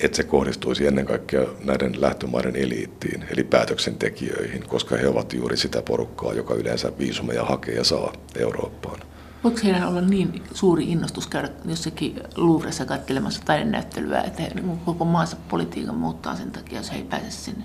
[0.00, 5.82] että se kohdistuisi ennen kaikkea näiden lähtömaiden eliittiin, eli päätöksentekijöihin, koska he ovat juuri sitä
[5.82, 9.00] porukkaa, joka yleensä viisumeja hakee ja saa Eurooppaan.
[9.44, 14.50] Voiko heidän olla niin suuri innostus käydä jossakin Louvressa katselemassa taidenäyttelyä, että he
[14.84, 17.64] koko maansa politiikan muuttaa sen takia, jos he ei pääse sinne?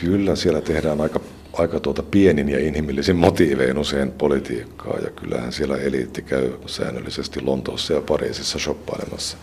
[0.00, 1.20] Kyllä, siellä tehdään aika,
[1.52, 7.92] aika tuota pienin ja inhimillisin motiivein usein politiikkaa, ja kyllähän siellä eliitti käy säännöllisesti Lontoossa
[7.92, 9.36] ja Pariisissa shoppailemassa.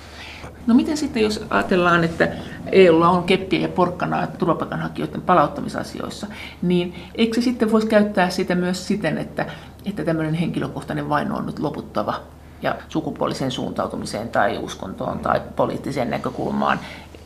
[0.68, 2.28] No miten sitten, jos ajatellaan, että
[2.72, 6.28] EUlla on keppiä ja porkkanaa turvapaikanhakijoiden palauttamisasioissa,
[6.62, 9.46] niin eikö se sitten voisi käyttää sitä myös siten, että,
[9.86, 12.14] että tämmöinen henkilökohtainen vaino on nyt loputtava
[12.62, 16.80] ja sukupuoliseen suuntautumiseen tai uskontoon tai poliittiseen näkökulmaan,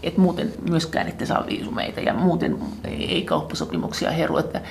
[0.03, 4.61] että muuten myöskään ette saa viisumeita ja muuten ei kauppasopimuksia heru, että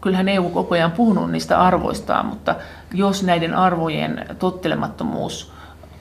[0.00, 2.54] kyllähän EU koko ajan puhunut niistä arvoistaan, mutta
[2.94, 5.52] jos näiden arvojen tottelemattomuus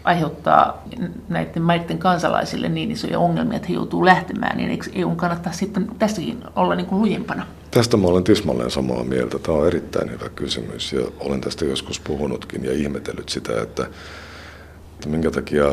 [0.03, 0.83] aiheuttaa
[1.29, 5.87] näiden maiden kansalaisille niin isoja ongelmia, että he joutuu lähtemään, niin eikö EU kannattaa sitten
[5.99, 7.47] tässäkin olla niin kuin lujempana?
[7.71, 9.39] Tästä mä olen tismalleen samaa mieltä.
[9.39, 13.83] Tämä on erittäin hyvä kysymys ja olen tästä joskus puhunutkin ja ihmetellyt sitä, että,
[14.93, 15.65] että minkä takia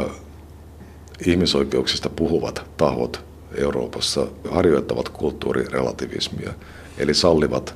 [1.27, 6.53] ihmisoikeuksista puhuvat tahot Euroopassa harjoittavat kulttuurirelativismia,
[6.99, 7.75] eli sallivat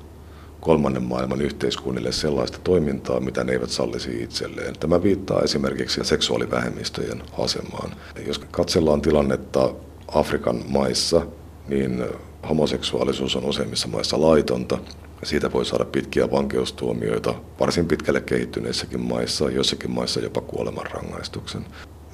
[0.62, 4.78] kolmannen maailman yhteiskunnille sellaista toimintaa, mitä ne eivät sallisi itselleen.
[4.80, 7.90] Tämä viittaa esimerkiksi seksuaalivähemmistöjen asemaan.
[8.26, 9.74] Jos katsellaan tilannetta
[10.08, 11.26] Afrikan maissa,
[11.68, 12.04] niin
[12.48, 14.78] homoseksuaalisuus on useimmissa maissa laitonta.
[15.22, 21.64] Siitä voi saada pitkiä vankeustuomioita varsin pitkälle kehittyneissäkin maissa, joissakin maissa jopa kuolemanrangaistuksen.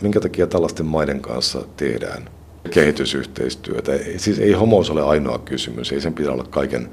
[0.01, 2.31] Minkä takia tällaisten maiden kanssa tehdään
[2.71, 3.93] kehitysyhteistyötä?
[4.17, 6.91] Siis ei homous ole ainoa kysymys, ei sen pidä olla kaiken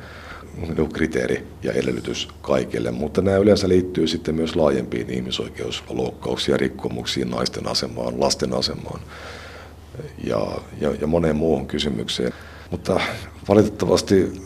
[0.94, 7.68] kriteeri ja edellytys kaikille, mutta nämä yleensä liittyy sitten myös laajempiin ihmisoikeusloukkauksiin ja rikkomuksiin, naisten
[7.68, 9.00] asemaan, lasten asemaan
[10.24, 10.48] ja,
[10.82, 12.34] ja, ja moneen muuhun kysymykseen.
[12.72, 13.00] Mutta
[13.50, 14.42] valitettavasti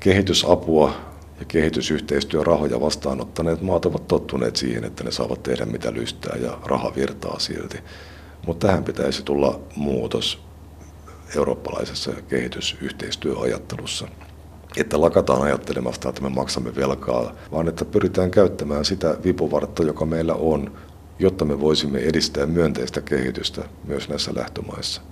[0.00, 0.92] kehitysapua
[1.40, 6.92] ja kehitysyhteistyörahoja vastaanottaneet maat ovat tottuneet siihen, että ne saavat tehdä mitä lystää ja raha
[6.96, 7.78] virtaa silti.
[8.46, 10.42] Mutta tähän pitäisi tulla muutos
[11.36, 14.08] eurooppalaisessa kehitysyhteistyöajattelussa
[14.78, 20.34] että lakataan ajattelemasta, että me maksamme velkaa, vaan että pyritään käyttämään sitä vipuvartta, joka meillä
[20.34, 20.72] on,
[21.18, 25.02] jotta me voisimme edistää myönteistä kehitystä myös näissä lähtömaissa.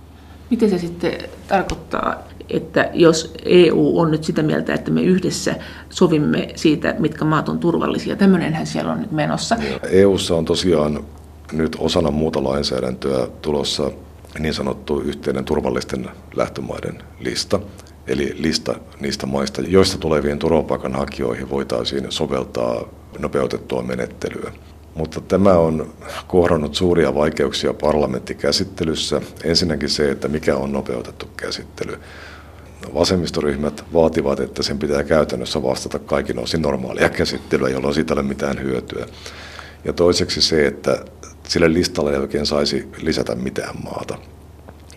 [0.49, 1.13] Miten se sitten
[1.47, 2.15] tarkoittaa,
[2.49, 5.55] että jos EU on nyt sitä mieltä, että me yhdessä
[5.89, 9.57] sovimme siitä, mitkä maat on turvallisia, tämmöinenhän siellä on nyt menossa.
[9.89, 11.03] EUssa on tosiaan
[11.51, 13.91] nyt osana muuta lainsäädäntöä tulossa
[14.39, 17.59] niin sanottu yhteinen turvallisten lähtömaiden lista,
[18.07, 22.87] eli lista niistä maista, joista tuleviin turvapaikanhakijoihin voitaisiin soveltaa
[23.19, 24.51] nopeutettua menettelyä.
[24.95, 25.93] Mutta tämä on
[26.27, 29.21] kohdannut suuria vaikeuksia parlamenttikäsittelyssä.
[29.43, 31.99] Ensinnäkin se, että mikä on nopeutettu käsittely.
[32.93, 38.27] Vasemmistoryhmät vaativat, että sen pitää käytännössä vastata kaikin osin normaalia käsittelyä, jolloin siitä ei ole
[38.27, 39.05] mitään hyötyä.
[39.85, 41.05] Ja toiseksi se, että
[41.47, 44.17] sille listalle ei oikein saisi lisätä mitään maata.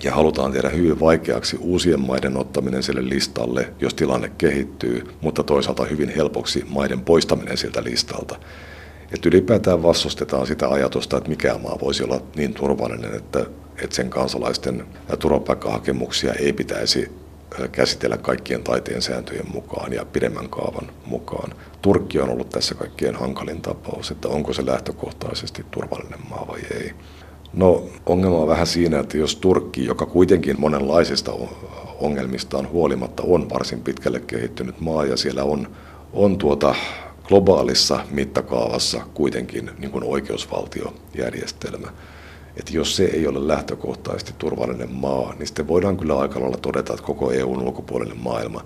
[0.04, 5.84] Ja halutaan tehdä hyvin vaikeaksi uusien maiden ottaminen sille listalle, jos tilanne kehittyy, mutta toisaalta
[5.84, 8.36] hyvin helpoksi maiden poistaminen siltä listalta.
[9.14, 13.46] Että ylipäätään vastustetaan sitä ajatusta, että mikään maa voisi olla niin turvallinen, että,
[13.82, 14.86] että sen kansalaisten
[15.18, 17.12] turvapaikkahakemuksia ei pitäisi
[17.72, 21.54] käsitellä kaikkien taiteen sääntöjen mukaan ja pidemmän kaavan mukaan.
[21.82, 26.92] Turkki on ollut tässä kaikkien hankalin tapaus, että onko se lähtökohtaisesti turvallinen maa vai ei.
[27.52, 31.32] No ongelma on vähän siinä, että jos Turkki, joka kuitenkin monenlaisista
[32.00, 35.68] ongelmistaan huolimatta on varsin pitkälle kehittynyt maa ja siellä on,
[36.12, 36.74] on tuota
[37.24, 41.88] globaalissa mittakaavassa kuitenkin niin kuin oikeusvaltiojärjestelmä.
[42.56, 46.92] Että jos se ei ole lähtökohtaisesti turvallinen maa, niin sitten voidaan kyllä aika lailla todeta,
[46.92, 48.64] että koko EUn ulkopuolinen maailma,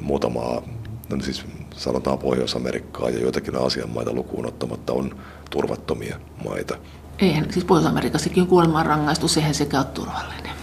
[0.00, 0.62] muutamaa,
[1.08, 1.44] no siis
[1.76, 5.16] sanotaan Pohjois-Amerikkaa ja joitakin Aasian maita lukuun ottamatta on
[5.50, 6.78] turvattomia maita.
[7.18, 10.54] Eihän, siis Pohjois-Amerikassakin on kuolemanrangaistus, eihän sekä ole turvallinen.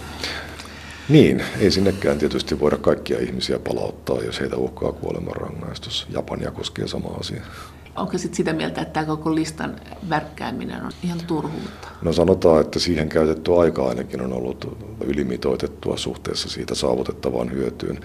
[1.10, 6.08] Niin, ei sinnekään tietysti voida kaikkia ihmisiä palauttaa, jos heitä uhkaa kuolemanrangaistus.
[6.10, 7.42] Japania koskee sama asia.
[7.96, 9.76] Onko sitten sitä mieltä, että tämä koko listan
[10.10, 11.88] värkkääminen on ihan turhuutta?
[12.02, 18.00] No sanotaan, että siihen käytetty aika ainakin on ollut ylimitoitettua suhteessa siitä saavutettavaan hyötyyn.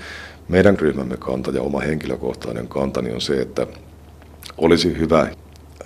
[0.49, 3.67] Meidän ryhmämme kanta ja oma henkilökohtainen kantani on se, että
[4.59, 5.29] olisi hyvä,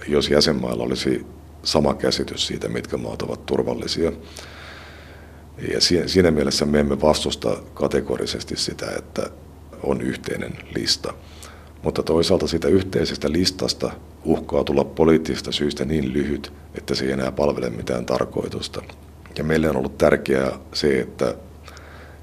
[0.08, 1.26] jos jäsenmailla olisi
[1.62, 4.12] sama käsitys siitä, mitkä maat ovat turvallisia.
[5.72, 9.30] Ja siinä mielessä me emme vastusta kategorisesti sitä, että
[9.82, 11.14] on yhteinen lista.
[11.82, 13.92] Mutta toisaalta siitä yhteisestä listasta
[14.24, 18.82] uhkaa tulla poliittisista syistä niin lyhyt, että se ei enää palvele mitään tarkoitusta.
[19.38, 21.34] Ja meille on ollut tärkeää se, että,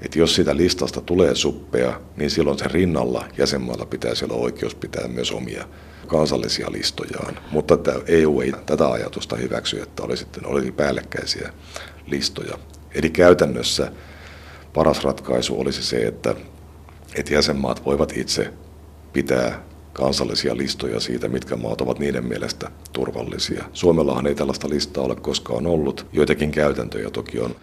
[0.02, 5.08] että jos siitä listasta tulee suppea, niin silloin sen rinnalla jäsenmailla pitäisi olla oikeus pitää
[5.08, 5.64] myös omia
[6.08, 7.38] kansallisia listojaan.
[7.50, 11.52] Mutta että EU ei tätä ajatusta hyväksy, että olisi, olisi päällekkäisiä
[12.06, 12.58] listoja.
[12.94, 13.92] Eli käytännössä
[14.74, 16.34] paras ratkaisu olisi se, että,
[17.14, 18.52] että jäsenmaat voivat itse
[19.12, 23.64] pitää kansallisia listoja siitä, mitkä maat ovat niiden mielestä turvallisia.
[23.72, 26.06] Suomellahan ei tällaista listaa ole koskaan ollut.
[26.12, 27.56] Joitakin käytäntöjä toki on.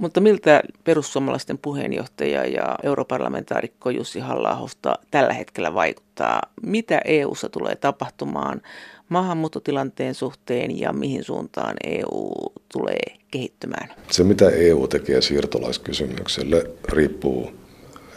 [0.00, 4.68] Mutta miltä perussuomalaisten puheenjohtaja ja europarlamentaarikko Jussi halla
[5.10, 6.40] tällä hetkellä vaikuttaa?
[6.62, 8.62] Mitä EU:ssa tulee tapahtumaan
[9.08, 12.32] maahanmuuttotilanteen suhteen ja mihin suuntaan EU
[12.72, 13.88] tulee kehittymään?
[14.10, 17.52] Se, mitä EU tekee siirtolaiskysymykselle, riippuu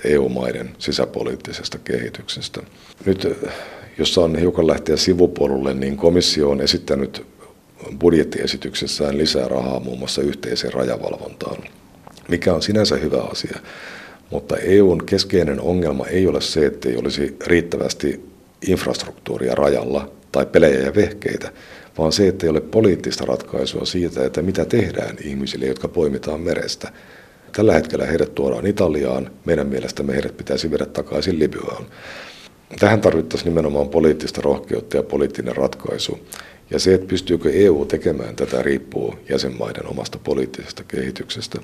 [0.04, 2.62] EU-maiden sisäpoliittisesta kehityksestä.
[3.06, 3.28] Nyt,
[3.98, 7.33] jos on hiukan lähteä sivupolulle, niin komissio on esittänyt
[8.00, 11.58] budjettiesityksessään lisää rahaa muun muassa yhteiseen rajavalvontaan,
[12.28, 13.60] mikä on sinänsä hyvä asia.
[14.30, 18.26] Mutta EUn keskeinen ongelma ei ole se, että ei olisi riittävästi
[18.67, 21.52] infrastruktuuria rajalla tai pelejä ja vehkeitä,
[21.98, 26.91] vaan se, että ei ole poliittista ratkaisua siitä, että mitä tehdään ihmisille, jotka poimitaan merestä.
[27.52, 31.86] Tällä hetkellä heidät tuodaan Italiaan, meidän mielestämme heidät pitäisi viedä takaisin Libyaan.
[32.80, 36.20] Tähän tarvittaisiin nimenomaan poliittista rohkeutta ja poliittinen ratkaisu.
[36.70, 41.62] Ja se, että pystyykö EU tekemään tätä, riippuu jäsenmaiden omasta poliittisesta kehityksestä.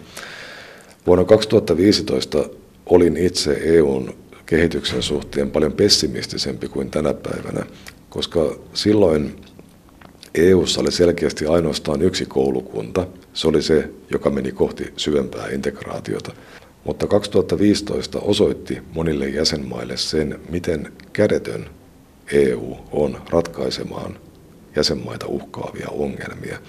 [1.08, 2.50] Vuonna 2015
[2.86, 7.66] olin itse EUn kehityksen suhteen paljon pessimistisempi kuin tänä päivänä,
[8.10, 9.36] koska silloin
[10.36, 13.08] EU:ssa oli selkeästi ainoastaan yksi koulukunta.
[13.34, 16.34] Se oli se, joka meni kohti syvempää integraatiota.
[16.90, 21.70] Mutta 2015 osoitti monille jäsenmaille sen, miten kädetön
[22.34, 24.20] EU on ratkaisemaan
[24.76, 26.60] jäsenmaita uhkaavia ongelmia.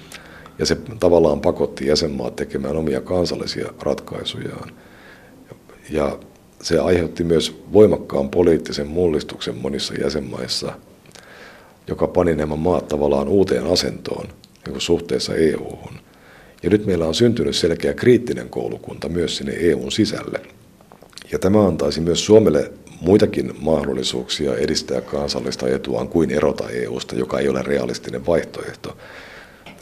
[0.58, 4.72] Ja se tavallaan pakotti jäsenmaat tekemään omia kansallisia ratkaisujaan.
[5.90, 6.18] Ja
[6.62, 10.72] se aiheutti myös voimakkaan poliittisen mullistuksen monissa jäsenmaissa,
[11.86, 14.28] joka pani nämä maat tavallaan uuteen asentoon
[14.66, 16.09] niin suhteessa EU-hun.
[16.62, 20.40] Ja nyt meillä on syntynyt selkeä kriittinen koulukunta myös sinne EUn sisälle.
[21.32, 27.48] Ja tämä antaisi myös Suomelle muitakin mahdollisuuksia edistää kansallista etuaan kuin erota EUsta, joka ei
[27.48, 28.96] ole realistinen vaihtoehto.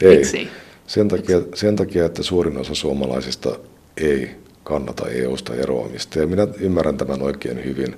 [0.01, 0.17] Ei.
[0.17, 0.47] Miksi?
[0.87, 3.59] Sen takia, sen takia, että suurin osa suomalaisista
[3.97, 4.29] ei
[4.63, 6.19] kannata EUsta eroamista.
[6.19, 7.95] Ja minä ymmärrän tämän oikein hyvin,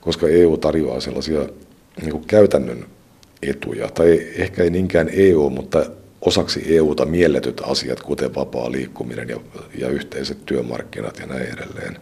[0.00, 1.48] koska EU tarjoaa sellaisia
[2.02, 2.86] niin käytännön
[3.42, 5.86] etuja, tai ehkä ei niinkään EU, mutta
[6.26, 9.40] osaksi EUta mielletyt asiat, kuten vapaa liikkuminen ja,
[9.78, 11.96] ja yhteiset työmarkkinat ja näin edelleen.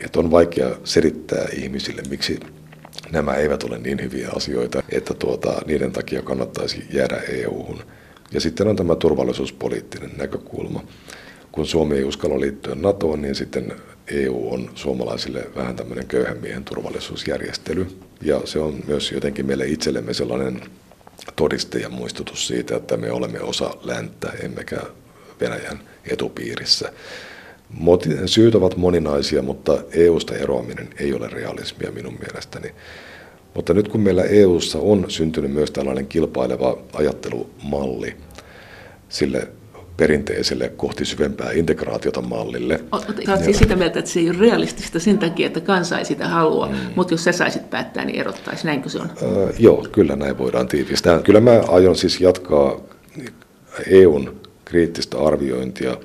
[0.00, 2.40] Että on vaikea selittää ihmisille, miksi
[3.12, 7.82] nämä eivät ole niin hyviä asioita, että tuota, niiden takia kannattaisi jäädä EU-hun.
[8.32, 10.84] Ja sitten on tämä turvallisuuspoliittinen näkökulma.
[11.52, 13.72] Kun Suomi ei uskalla liittyä NATOon, niin sitten
[14.10, 17.86] EU on suomalaisille vähän tämmöinen köyhän miehen turvallisuusjärjestely.
[18.22, 20.60] Ja se on myös jotenkin meille itsellemme sellainen
[21.36, 24.80] todiste ja muistutus siitä, että me olemme osa länttä, emmekä
[25.40, 26.92] Venäjän etupiirissä.
[28.26, 32.74] Syyt ovat moninaisia, mutta EUsta eroaminen ei ole realismia minun mielestäni.
[33.54, 38.16] Mutta nyt kun meillä EUssa on syntynyt myös tällainen kilpaileva ajattelumalli
[39.08, 39.48] sille
[39.98, 42.80] perinteiselle kohti syvempää integraatiota mallille.
[42.92, 46.28] Olet siis sitä mieltä, että se ei ole realistista sen takia, että kansa ei sitä
[46.28, 46.76] halua, mm.
[46.94, 48.66] mutta jos sä saisit päättää, niin erottaisi.
[48.66, 49.10] Näinkö se on?
[49.10, 51.22] Äh, joo, kyllä näin voidaan tiivistää.
[51.22, 52.80] Kyllä mä aion siis jatkaa
[53.86, 55.96] EUn kriittistä arviointia,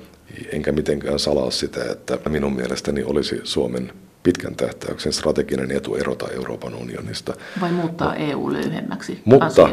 [0.52, 3.92] enkä mitenkään salaa sitä, että minun mielestäni olisi Suomen
[4.24, 7.34] pitkän tähtäyksen strateginen etu erota Euroopan unionista.
[7.60, 9.68] Vai muuttaa EU löyhemmäksi mutta,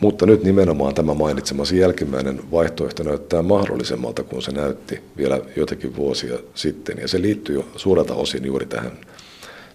[0.00, 6.38] mutta nyt nimenomaan tämä mainitsemasi jälkimmäinen vaihtoehto näyttää mahdollisemmalta kuin se näytti vielä joitakin vuosia
[6.54, 6.98] sitten.
[6.98, 8.92] Ja se liittyy suurelta osin juuri tähän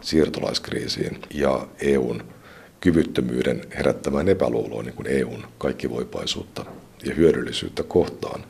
[0.01, 2.23] siirtolaiskriisiin ja EUn
[2.79, 6.65] kyvyttömyyden herättämään epäluuloon niin kuin EUn kaikkivoipaisuutta
[7.05, 8.43] ja hyödyllisyyttä kohtaan.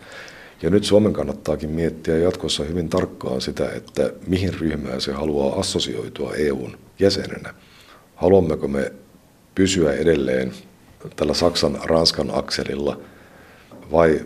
[0.61, 6.35] Ja nyt Suomen kannattaakin miettiä jatkossa hyvin tarkkaan sitä, että mihin ryhmään se haluaa assosioitua
[6.35, 7.53] EUn jäsenenä.
[8.15, 8.91] Haluammeko me
[9.55, 10.51] pysyä edelleen
[11.15, 12.99] tällä Saksan-Ranskan akselilla
[13.91, 14.25] vai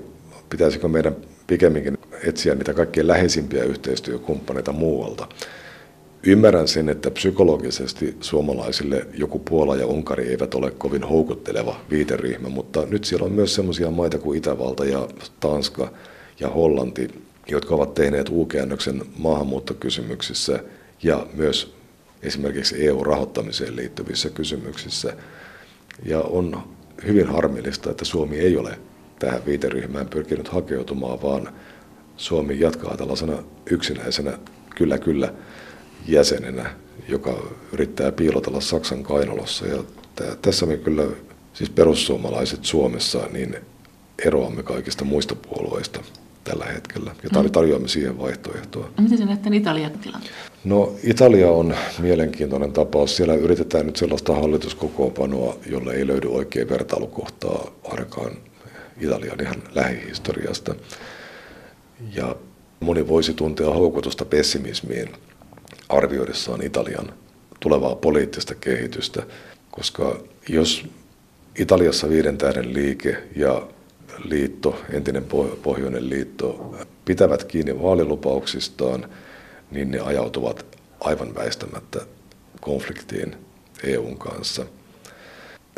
[0.49, 1.15] pitäisikö meidän
[1.47, 5.27] pikemminkin etsiä niitä kaikkein läheisimpiä yhteistyökumppaneita muualta.
[6.23, 12.85] Ymmärrän sen, että psykologisesti suomalaisille joku Puola ja Unkari eivät ole kovin houkutteleva viiteryhmä, mutta
[12.85, 15.07] nyt siellä on myös sellaisia maita kuin Itävalta ja
[15.39, 15.91] Tanska–
[16.39, 17.07] ja Hollanti,
[17.47, 20.63] jotka ovat tehneet U-käännöksen maahanmuuttokysymyksissä
[21.03, 21.75] ja myös
[22.21, 25.13] esimerkiksi EU-rahoittamiseen liittyvissä kysymyksissä.
[26.05, 26.63] Ja on
[27.07, 28.79] hyvin harmillista, että Suomi ei ole
[29.19, 31.53] tähän viiteryhmään pyrkinyt hakeutumaan, vaan
[32.17, 34.39] Suomi jatkaa tällaisena yksinäisenä
[34.75, 35.33] kyllä kyllä
[36.07, 36.75] jäsenenä,
[37.07, 39.67] joka yrittää piilotella Saksan kainalossa.
[39.67, 39.83] Ja
[40.41, 41.07] tässä me kyllä,
[41.53, 43.55] siis perussuomalaiset Suomessa, niin
[44.25, 45.99] eroamme kaikista muista puolueista
[46.45, 47.51] tällä hetkellä ja mm.
[47.51, 48.89] tarjoamme siihen vaihtoehtoa.
[49.01, 50.33] Miten se näette Italian tilanteen?
[50.63, 53.17] No Italia on mielenkiintoinen tapaus.
[53.17, 58.31] Siellä yritetään nyt sellaista hallituskokoonpanoa, jolle ei löydy oikein vertailukohtaa ainakaan
[59.01, 60.75] Italian ihan lähihistoriasta.
[62.15, 62.35] Ja
[62.79, 65.09] moni voisi tuntea houkutusta pessimismiin
[65.89, 67.13] arvioidessaan Italian
[67.59, 69.23] tulevaa poliittista kehitystä,
[69.71, 70.19] koska
[70.49, 70.85] jos
[71.59, 73.67] Italiassa viiden tähden liike ja
[74.23, 75.25] liitto, entinen
[75.63, 79.09] Pohjoinen liitto, pitävät kiinni vaalilupauksistaan,
[79.71, 80.65] niin ne ajautuvat
[80.99, 81.99] aivan väistämättä
[82.61, 83.35] konfliktiin
[83.83, 84.65] EUn kanssa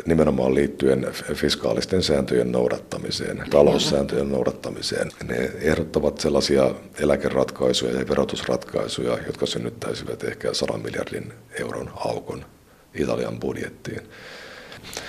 [0.06, 5.10] nimenomaan liittyen fiskaalisten sääntöjen noudattamiseen, taloussääntöjen noudattamiseen.
[5.24, 12.44] Ne ehdottavat sellaisia eläkeratkaisuja ja verotusratkaisuja, jotka synnyttäisivät ehkä 100 miljardin euron aukon
[12.94, 14.00] Italian budjettiin.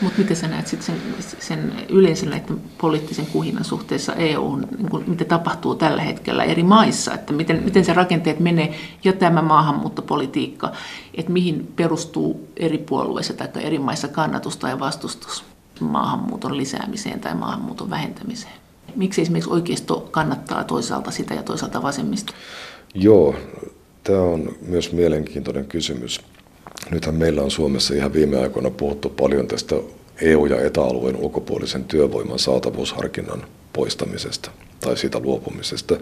[0.01, 0.95] Mutta miten sä näet sit sen,
[1.39, 7.33] sen yleisen näiden poliittisen kuhinan suhteessa EU:hun, niin mitä tapahtuu tällä hetkellä eri maissa, että
[7.33, 10.71] miten, miten se rakenteet menee ja tämä maahanmuuttopolitiikka,
[11.13, 15.43] että mihin perustuu eri puolueissa tai eri maissa kannatus tai vastustus
[15.79, 18.53] maahanmuuton lisäämiseen tai maahanmuuton vähentämiseen.
[18.95, 22.33] Miksi esimerkiksi oikeisto kannattaa toisaalta sitä ja toisaalta vasemmista?
[22.93, 23.35] Joo,
[24.03, 26.21] tämä on myös mielenkiintoinen kysymys.
[26.91, 29.75] Nythän meillä on Suomessa ihan viime aikoina puhuttu paljon tästä
[30.21, 35.97] EU- ja etäalueen ulkopuolisen työvoiman saatavuusharkinnan poistamisesta tai siitä luopumisesta.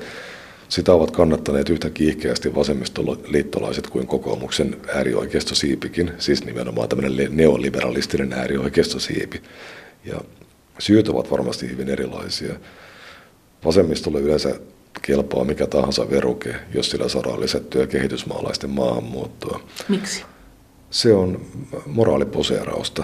[0.70, 9.42] Sitä ovat kannattaneet yhtä kiihkeästi vasemmistoliittolaiset kuin kokoomuksen äärioikeistosiipikin, siis nimenomaan tämmöinen neoliberalistinen äärioikeistosiipi.
[10.06, 10.22] Ja
[10.80, 12.54] syyt ovat varmasti hyvin erilaisia.
[13.66, 14.60] Vasemmistolle yleensä
[15.02, 19.60] kelpaa mikä tahansa veruke, jos sillä saadaan lisättyä kehitysmaalaisten maahanmuuttoa.
[19.90, 20.24] Miksi?
[20.90, 21.42] Se on
[21.86, 23.04] moraaliposeerausta.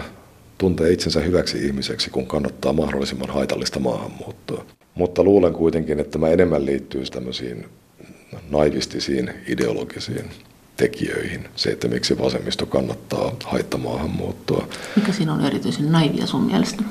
[0.57, 4.65] Tuntee itsensä hyväksi ihmiseksi, kun kannattaa mahdollisimman haitallista maahanmuuttoa.
[4.95, 7.65] Mutta luulen kuitenkin, että tämä enemmän liittyy tämmöisiin
[8.49, 10.25] naivistisiin ideologisiin
[10.77, 11.47] tekijöihin.
[11.55, 14.67] Se, että miksi vasemmisto kannattaa haittamaahanmuuttoa.
[14.95, 16.83] Mikä siinä on erityisen naivia sun mielestä?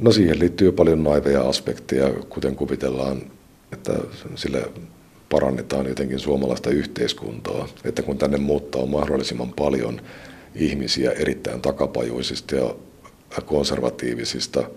[0.00, 3.22] No siihen liittyy paljon naiveja aspekteja, kuten kuvitellaan,
[3.72, 3.92] että
[4.34, 4.70] sille
[5.28, 7.68] parannetaan jotenkin suomalaista yhteiskuntaa.
[7.84, 10.00] Että kun tänne muuttaa mahdollisimman paljon
[10.58, 12.74] ihmisiä erittäin takapajuisista ja
[13.46, 14.70] konservatiivisista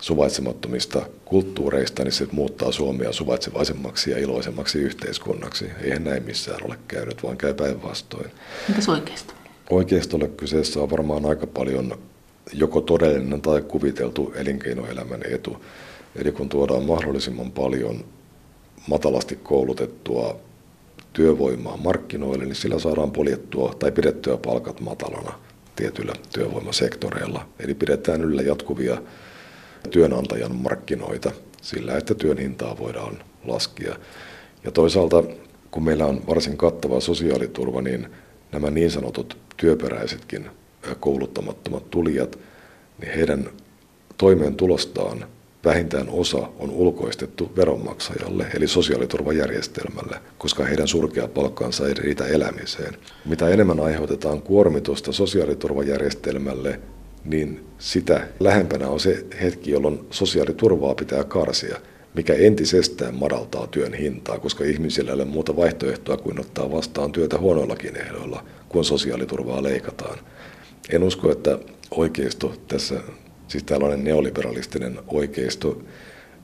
[0.00, 5.70] suvaitsemattomista kulttuureista, niin se muuttaa Suomea suvaitsevaisemmaksi ja iloisemmaksi yhteiskunnaksi.
[5.82, 8.30] Eihän näin missään ole käynyt, vaan käy päinvastoin.
[8.68, 9.32] Mitäs oikeisto?
[9.70, 11.98] Oikeistolle kyseessä on varmaan aika paljon
[12.52, 15.64] joko todellinen tai kuviteltu elinkeinoelämän etu.
[16.16, 18.04] Eli kun tuodaan mahdollisimman paljon
[18.88, 20.40] matalasti koulutettua
[21.16, 25.32] työvoimaa markkinoille, niin sillä saadaan poljettua tai pidettyä palkat matalana
[25.76, 27.48] tietyillä työvoimasektoreilla.
[27.58, 29.02] Eli pidetään yllä jatkuvia
[29.90, 33.96] työnantajan markkinoita sillä, että työn hintaa voidaan laskea.
[34.64, 35.24] Ja toisaalta
[35.70, 38.08] kun meillä on varsin kattava sosiaaliturva, niin
[38.52, 40.50] nämä niin sanotut työperäisetkin
[41.00, 42.38] kouluttamattomat tulijat,
[43.00, 43.50] niin heidän
[44.18, 45.26] toimeentulostaan
[45.66, 52.94] vähintään osa on ulkoistettu veronmaksajalle, eli sosiaaliturvajärjestelmälle, koska heidän surkea palkkaansa ei riitä elämiseen.
[53.24, 56.80] Mitä enemmän aiheutetaan kuormitusta sosiaaliturvajärjestelmälle,
[57.24, 61.76] niin sitä lähempänä on se hetki, jolloin sosiaaliturvaa pitää karsia,
[62.14, 67.38] mikä entisestään madaltaa työn hintaa, koska ihmisillä ei ole muuta vaihtoehtoa kuin ottaa vastaan työtä
[67.38, 70.18] huonoillakin ehdoilla, kun sosiaaliturvaa leikataan.
[70.90, 71.58] En usko, että
[71.90, 73.00] oikeisto tässä
[73.48, 75.82] siis tällainen neoliberalistinen oikeisto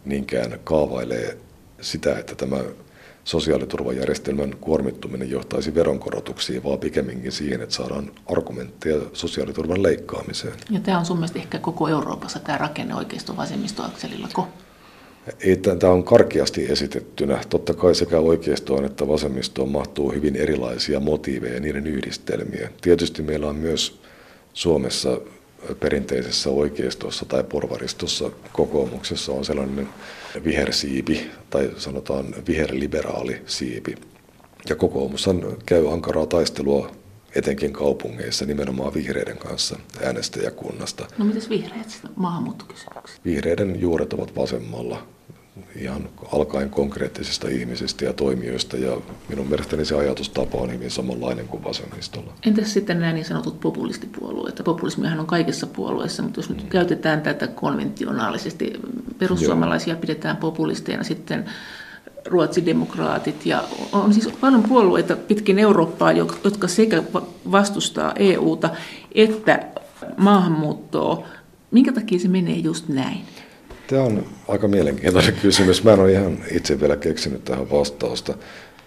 [0.05, 1.39] niinkään kaavailee
[1.81, 2.57] sitä, että tämä
[3.25, 10.55] sosiaaliturvajärjestelmän kuormittuminen johtaisi veronkorotuksiin, vaan pikemminkin siihen, että saadaan argumentteja sosiaaliturvan leikkaamiseen.
[10.71, 14.49] Ja tämä on sun mielestä ehkä koko Euroopassa tämä rakenne oikeisto vasemmistoakselillako?
[15.41, 17.41] Ei, tämä on karkeasti esitettynä.
[17.49, 22.71] Totta kai sekä oikeistoon että vasemmistoon mahtuu hyvin erilaisia motiiveja ja niiden yhdistelmiä.
[22.81, 24.01] Tietysti meillä on myös
[24.53, 25.21] Suomessa
[25.81, 29.89] perinteisessä oikeistossa tai porvaristossa kokoomuksessa on sellainen
[30.45, 33.95] vihersiipi tai sanotaan viherliberaali siipi.
[34.69, 35.27] Ja kokoomus
[35.67, 36.91] käy ankaraa taistelua
[37.35, 41.07] etenkin kaupungeissa nimenomaan vihreiden kanssa äänestäjäkunnasta.
[41.19, 43.21] No mitäs vihreät maahanmuuttokysymyksiä?
[43.25, 45.07] Vihreiden juuret ovat vasemmalla
[45.77, 48.97] ihan alkaen konkreettisista ihmisistä ja toimijoista ja
[49.29, 52.33] minun mielestäni se ajatustapa on hyvin samanlainen kuin vasemmistolla.
[52.47, 54.61] Entäs sitten nämä niin sanotut populistipuolueet?
[54.65, 58.73] Populismihan on kaikissa puolueissa, mutta jos nyt käytetään tätä konventionaalisesti,
[59.19, 60.01] perussuomalaisia Joo.
[60.01, 61.45] pidetään populisteina sitten
[62.27, 67.03] ruotsidemokraatit ja on siis paljon puolueita pitkin Eurooppaa, jotka sekä
[67.53, 68.71] vastustaa EUta
[69.15, 69.67] että
[70.17, 71.27] maahanmuuttoa.
[71.71, 73.21] Minkä takia se menee just näin?
[73.93, 75.85] Tämä on aika mielenkiintoinen kysymys.
[75.85, 78.35] Mä en ole ihan itse vielä keksinyt tähän vastausta.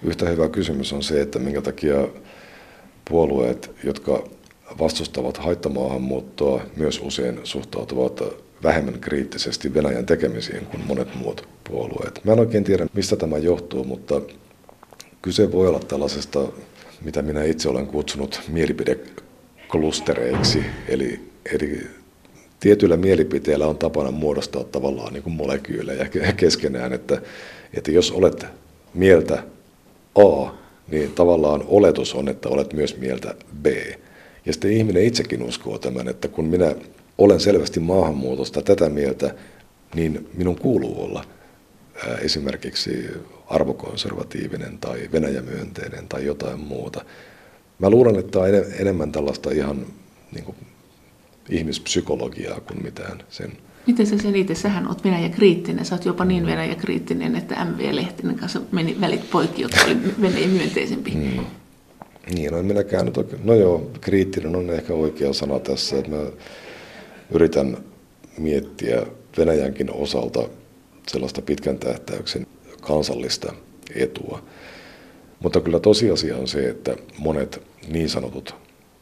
[0.03, 2.07] Yhtä hyvä kysymys on se, että minkä takia
[3.09, 4.27] puolueet, jotka
[4.79, 8.21] vastustavat haittamaahanmuuttoa, myös usein suhtautuvat
[8.63, 12.21] vähemmän kriittisesti Venäjän tekemisiin kuin monet muut puolueet.
[12.23, 14.21] Mä en oikein tiedä, mistä tämä johtuu, mutta
[15.21, 16.47] kyse voi olla tällaisesta,
[17.01, 21.19] mitä minä itse olen kutsunut mielipideklustereiksi, eli,
[21.53, 21.87] eli
[22.59, 27.21] tietyillä mielipiteillä on tapana muodostaa tavallaan niin kuin molekyylejä keskenään, että,
[27.73, 28.45] että jos olet
[28.93, 29.43] mieltä
[30.15, 30.49] A,
[30.87, 33.65] niin tavallaan oletus on, että olet myös mieltä B.
[34.45, 36.75] Ja sitten ihminen itsekin uskoo tämän, että kun minä
[37.17, 39.35] olen selvästi maahanmuutosta tätä mieltä,
[39.95, 41.25] niin minun kuuluu olla
[42.21, 43.09] esimerkiksi
[43.47, 47.05] arvokonservatiivinen tai venäjämyönteinen tai jotain muuta.
[47.79, 49.85] Mä luulen, että tämä on enemmän tällaista ihan
[50.31, 50.57] niin kuin
[51.49, 53.51] ihmispsykologiaa kuin mitään sen.
[53.87, 54.57] Miten sä selität?
[54.57, 55.85] Sähän oot Venäjä-kriittinen.
[55.85, 60.47] Sä oot jopa niin Venäjä-kriittinen, että MV Lehtinen kanssa meni välit poikki, jotka oli Venäjä
[60.47, 61.11] myönteisempi.
[61.11, 61.45] Hmm.
[62.35, 63.41] Niin, no en minäkään nyt oikein.
[63.45, 66.25] No joo, kriittinen on ehkä oikea sana tässä, että mä
[67.31, 67.77] yritän
[68.37, 69.05] miettiä
[69.37, 70.49] Venäjänkin osalta
[71.07, 72.47] sellaista pitkän tähtäyksen
[72.81, 73.53] kansallista
[73.95, 74.43] etua.
[75.39, 78.55] Mutta kyllä tosiasia on se, että monet niin sanotut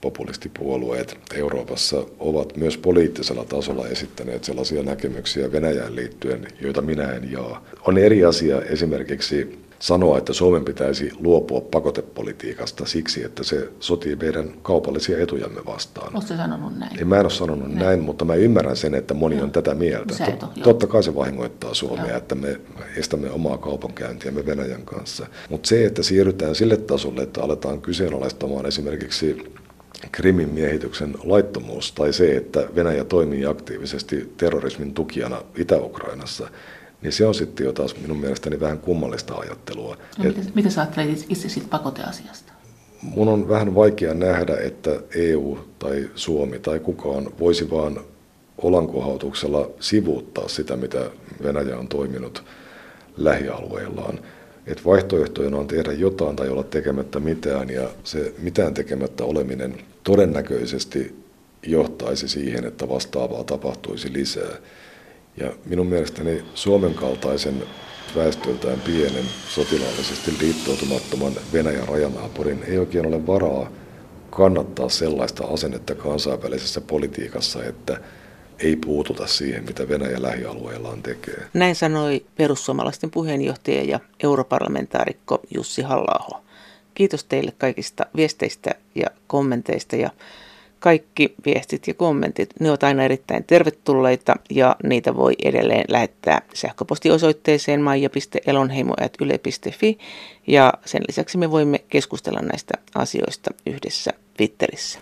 [0.04, 7.64] populistipuolueet Euroopassa ovat myös poliittisella tasolla esittäneet sellaisia näkemyksiä Venäjään liittyen, joita minä en jaa.
[7.88, 14.54] On eri asia esimerkiksi sanoa, että Suomen pitäisi luopua pakotepolitiikasta siksi, että se sotii meidän
[14.62, 16.16] kaupallisia etujamme vastaan.
[16.16, 17.00] Oletko sanonut näin?
[17.00, 17.80] Ei, mä en ole sanonut näin.
[17.80, 20.14] näin, mutta mä ymmärrän sen, että moni on tätä mieltä.
[20.40, 22.18] Tot, totta kai se vahingoittaa Suomea, joo.
[22.18, 22.60] että me
[22.98, 25.28] estämme omaa kaupankäyntiämme Venäjän kanssa.
[25.50, 29.54] Mutta se, että siirrytään sille tasolle, että aletaan kyseenalaistamaan esimerkiksi
[30.12, 36.50] Krimin miehityksen laittomuus tai se, että Venäjä toimii aktiivisesti terrorismin tukijana Itä-Ukrainassa,
[37.02, 39.98] niin se on sitten jo taas minun mielestäni vähän kummallista ajattelua.
[40.18, 42.54] No, Et, mitä, mitä sä ajattelet itse siitä pakoteasiasta?
[43.02, 48.00] Mun on vähän vaikea nähdä, että EU tai Suomi tai kukaan voisi vaan
[48.58, 51.10] olankohautuksella sivuuttaa sitä, mitä
[51.44, 52.44] Venäjä on toiminut
[53.18, 54.20] lähialueillaan
[54.68, 61.16] että vaihtoehtoina on tehdä jotain tai olla tekemättä mitään, ja se mitään tekemättä oleminen todennäköisesti
[61.64, 64.58] johtaisi siihen, että vastaavaa tapahtuisi lisää.
[65.38, 67.64] Ja minun mielestäni Suomen kaltaisen
[68.16, 73.72] väestöltään pienen, sotilaallisesti liittoutumattoman Venäjän rajanaapurin ei oikein ole varaa
[74.30, 77.98] kannattaa sellaista asennetta kansainvälisessä politiikassa, että
[78.64, 81.48] ei puututa siihen, mitä Venäjä lähialueillaan tekee.
[81.54, 86.44] Näin sanoi perussuomalaisten puheenjohtaja ja europarlamentaarikko Jussi halla
[86.94, 90.10] Kiitos teille kaikista viesteistä ja kommenteista ja
[90.80, 97.82] kaikki viestit ja kommentit, ne ovat aina erittäin tervetulleita ja niitä voi edelleen lähettää sähköpostiosoitteeseen
[97.82, 99.98] maija.elonheimo.yle.fi
[100.48, 105.00] ja sen lisäksi me voimme keskustella näistä asioista yhdessä Twitterissä.